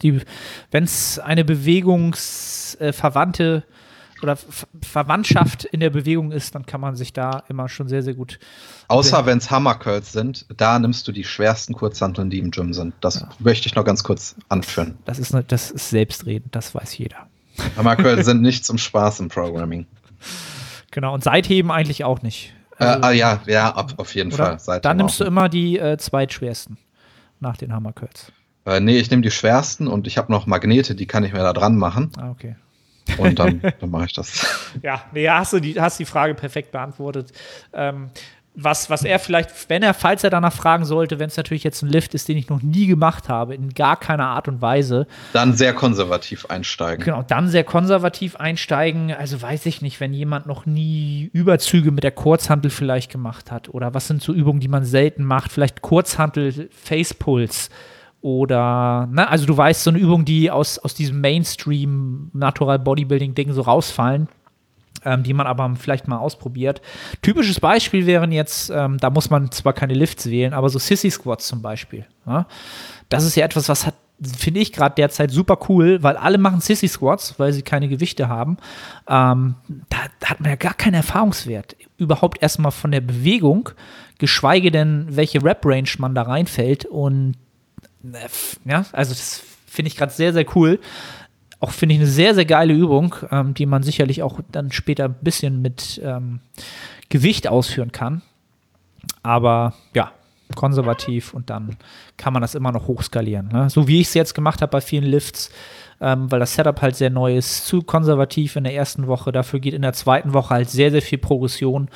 [0.84, 3.79] es eine bewegungsverwandte äh,
[4.22, 8.04] oder Ver Verwandtschaft in der Bewegung ist, dann kann man sich da immer schon sehr,
[8.04, 8.40] sehr gut.
[8.88, 12.94] Außer wenn es Hammercurls sind, da nimmst du die schwersten Kurzhanteln, die im Gym sind.
[13.02, 13.30] Das ja.
[13.40, 14.98] möchte ich noch ganz kurz anführen.
[15.06, 17.28] Das ist, ne, das ist selbstredend, das weiß jeder.
[17.78, 19.86] Hammercurls sind nicht zum Spaß im Programming.
[20.92, 22.54] Genau, und Seitheben eigentlich auch nicht.
[22.78, 24.60] Also, äh, ja, ja, auf jeden Fall.
[24.60, 26.78] Seitheben dann nimmst du immer die äh, zweitschwersten
[27.40, 28.32] nach den Hammercurls?
[28.66, 31.40] Äh, nee, ich nehme die schwersten und ich habe noch Magnete, die kann ich mir
[31.40, 32.12] da dran machen.
[32.18, 32.56] Ah, okay.
[33.18, 34.72] Und dann, dann mache ich das.
[34.82, 37.32] Ja, nee, hast du die, hast die Frage perfekt beantwortet.
[37.74, 38.10] Ähm,
[38.56, 41.82] was, was er vielleicht, wenn er, falls er danach fragen sollte, wenn es natürlich jetzt
[41.82, 45.08] ein Lift ist, den ich noch nie gemacht habe, in gar keiner Art und Weise.
[45.34, 47.06] Dann sehr konservativ einsteigen.
[47.06, 49.14] Genau, dann sehr konservativ einsteigen.
[49.14, 53.70] Also weiß ich nicht, wenn jemand noch nie Überzüge mit der Kurzhantel vielleicht gemacht hat
[53.70, 57.70] oder was sind so Übungen, die man selten macht, vielleicht Kurzhantel, Facepuls
[58.22, 63.54] oder, ne, also du weißt, so eine Übung, die aus, aus diesem Mainstream Natural Bodybuilding-Ding
[63.54, 64.28] so rausfallen
[65.06, 66.82] ähm, die man aber vielleicht mal ausprobiert.
[67.22, 71.10] Typisches Beispiel wären jetzt, ähm, da muss man zwar keine Lifts wählen, aber so Sissy
[71.10, 72.06] Squats zum Beispiel.
[72.26, 72.48] Ja?
[73.10, 76.62] Das ist ja etwas, was hat, finde ich gerade derzeit super cool, weil alle machen
[76.62, 78.58] Sissy Squats, weil sie keine Gewichte haben.
[79.08, 79.56] Ähm,
[79.90, 81.76] da, da, hat man ja gar keinen Erfahrungswert.
[81.98, 83.70] Überhaupt erstmal von der Bewegung,
[84.18, 86.86] geschweige denn, welche Rap-Range man da reinfällt.
[86.86, 87.36] Und
[88.66, 90.80] ja, also das finde ich gerade sehr, sehr cool
[91.60, 95.06] auch finde ich eine sehr, sehr geile Übung, ähm, die man sicherlich auch dann später
[95.06, 96.40] ein bisschen mit ähm,
[97.10, 98.22] Gewicht ausführen kann.
[99.24, 100.12] Aber ja,
[100.56, 101.78] konservativ und dann
[102.18, 103.50] kann man das immer noch hochskalieren.
[103.50, 103.70] Ne?
[103.70, 105.52] So wie ich es jetzt gemacht habe bei vielen Lifts,
[106.00, 109.32] ähm, weil das Setup halt sehr neu ist, zu konservativ in der ersten Woche.
[109.32, 111.90] Dafür geht in der zweiten Woche halt sehr, sehr viel Progression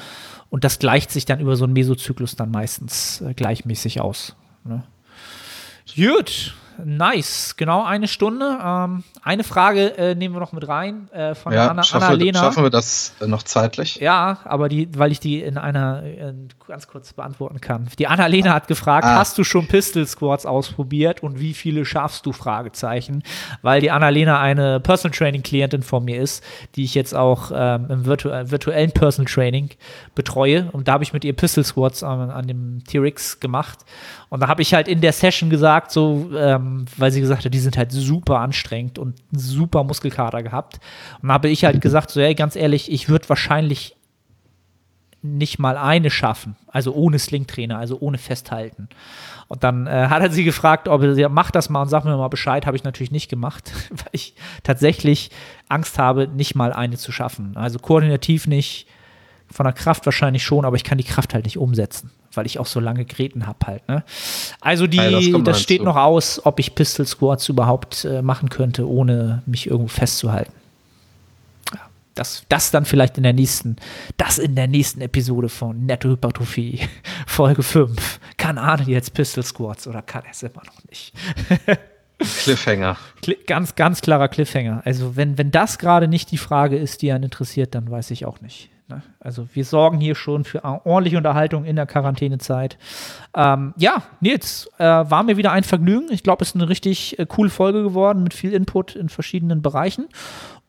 [0.50, 4.36] und das gleicht sich dann über so einen Mesozyklus dann meistens äh, gleichmäßig aus.
[4.66, 4.84] Ne?
[5.96, 6.54] Gut,
[6.84, 8.58] Nice, genau eine Stunde.
[8.64, 12.40] Ähm, eine Frage äh, nehmen wir noch mit rein äh, von ja, Anna, schaffe, Annalena.
[12.40, 13.98] Schaffen wir das äh, noch zeitlich?
[13.98, 16.34] Ja, aber die, weil ich die in einer äh,
[16.68, 17.88] ganz kurz beantworten kann.
[18.00, 19.16] Die Annalena hat gefragt: ah.
[19.16, 22.34] Hast du schon Pistol Squats ausprobiert und wie viele schaffst du?
[22.34, 23.24] Fragezeichen.
[23.62, 26.44] Weil die Annalena eine Personal Training Klientin von mir ist,
[26.76, 29.70] die ich jetzt auch ähm, im virtu virtuellen Personal Training
[30.16, 30.70] betreue.
[30.72, 33.80] Und da habe ich mit ihr Pistol Squats an, an dem T-Rex gemacht.
[34.34, 37.54] Und da habe ich halt in der Session gesagt, so, ähm, weil sie gesagt hat,
[37.54, 40.80] die sind halt super anstrengend und super Muskelkater gehabt.
[41.22, 43.96] Und da habe ich halt gesagt, so, ey, ganz ehrlich, ich würde wahrscheinlich
[45.22, 48.90] nicht mal eine schaffen, also ohne Slingtrainer, also ohne Festhalten.
[49.50, 52.04] Und dann äh, hat er sie gefragt, ob er, ja, mach das mal und sag
[52.04, 52.66] mir mal Bescheid.
[52.66, 55.30] Habe ich natürlich nicht gemacht, weil ich tatsächlich
[55.70, 57.56] Angst habe, nicht mal eine zu schaffen.
[57.56, 58.88] Also koordinativ nicht,
[59.54, 62.60] von der Kraft wahrscheinlich schon, aber ich kann die Kraft halt nicht umsetzen weil ich
[62.60, 63.88] auch so lange Gräten habe halt.
[63.88, 64.04] Ne?
[64.62, 65.86] Also die, ja, das, das steht zu.
[65.86, 70.52] noch aus, ob ich Pistol Squats überhaupt äh, machen könnte, ohne mich irgendwo festzuhalten.
[71.74, 71.82] Ja,
[72.16, 73.78] das, das dann vielleicht in der nächsten,
[74.18, 76.82] das in der nächsten Episode von Netto Hypertrophie,
[77.28, 78.20] Folge 5.
[78.38, 81.14] Kann Arne jetzt Pistol Squats oder kann er es immer noch nicht?
[82.44, 82.96] Cliffhanger.
[83.48, 84.82] Ganz, ganz klarer Cliffhanger.
[84.86, 88.26] Also, wenn, wenn das gerade nicht die Frage ist, die einen interessiert, dann weiß ich
[88.26, 88.70] auch nicht.
[88.88, 89.02] Ne?
[89.20, 92.78] Also wir sorgen hier schon für ordentliche Unterhaltung in der Quarantänezeit.
[93.36, 96.08] Ähm, ja, Nils, äh, war mir wieder ein Vergnügen.
[96.12, 99.62] Ich glaube, es ist eine richtig äh, coole Folge geworden mit viel Input in verschiedenen
[99.62, 100.08] Bereichen.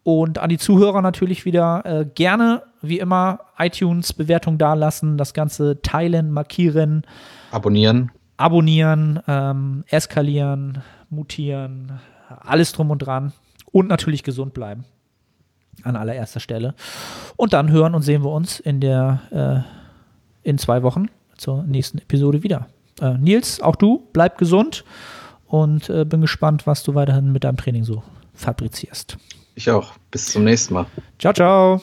[0.05, 6.31] Und an die Zuhörer natürlich wieder äh, gerne, wie immer, iTunes-Bewertung dalassen, das Ganze teilen,
[6.31, 7.03] markieren.
[7.51, 8.12] Abonnieren.
[8.37, 13.33] Abonnieren, ähm, eskalieren, mutieren, alles drum und dran.
[13.73, 14.85] Und natürlich gesund bleiben
[15.83, 16.75] an allererster Stelle.
[17.37, 19.64] Und dann hören und sehen wir uns in der
[20.45, 21.07] äh, in zwei Wochen
[21.37, 22.68] zur nächsten Episode wieder.
[23.01, 24.85] Äh, Nils, auch du, bleib gesund
[25.47, 28.03] und äh, bin gespannt, was du weiterhin mit deinem Training so
[28.35, 29.16] fabrizierst.
[29.55, 29.93] Ich auch.
[30.11, 30.87] Bis zum nächsten Mal.
[31.18, 31.81] Ciao, ciao.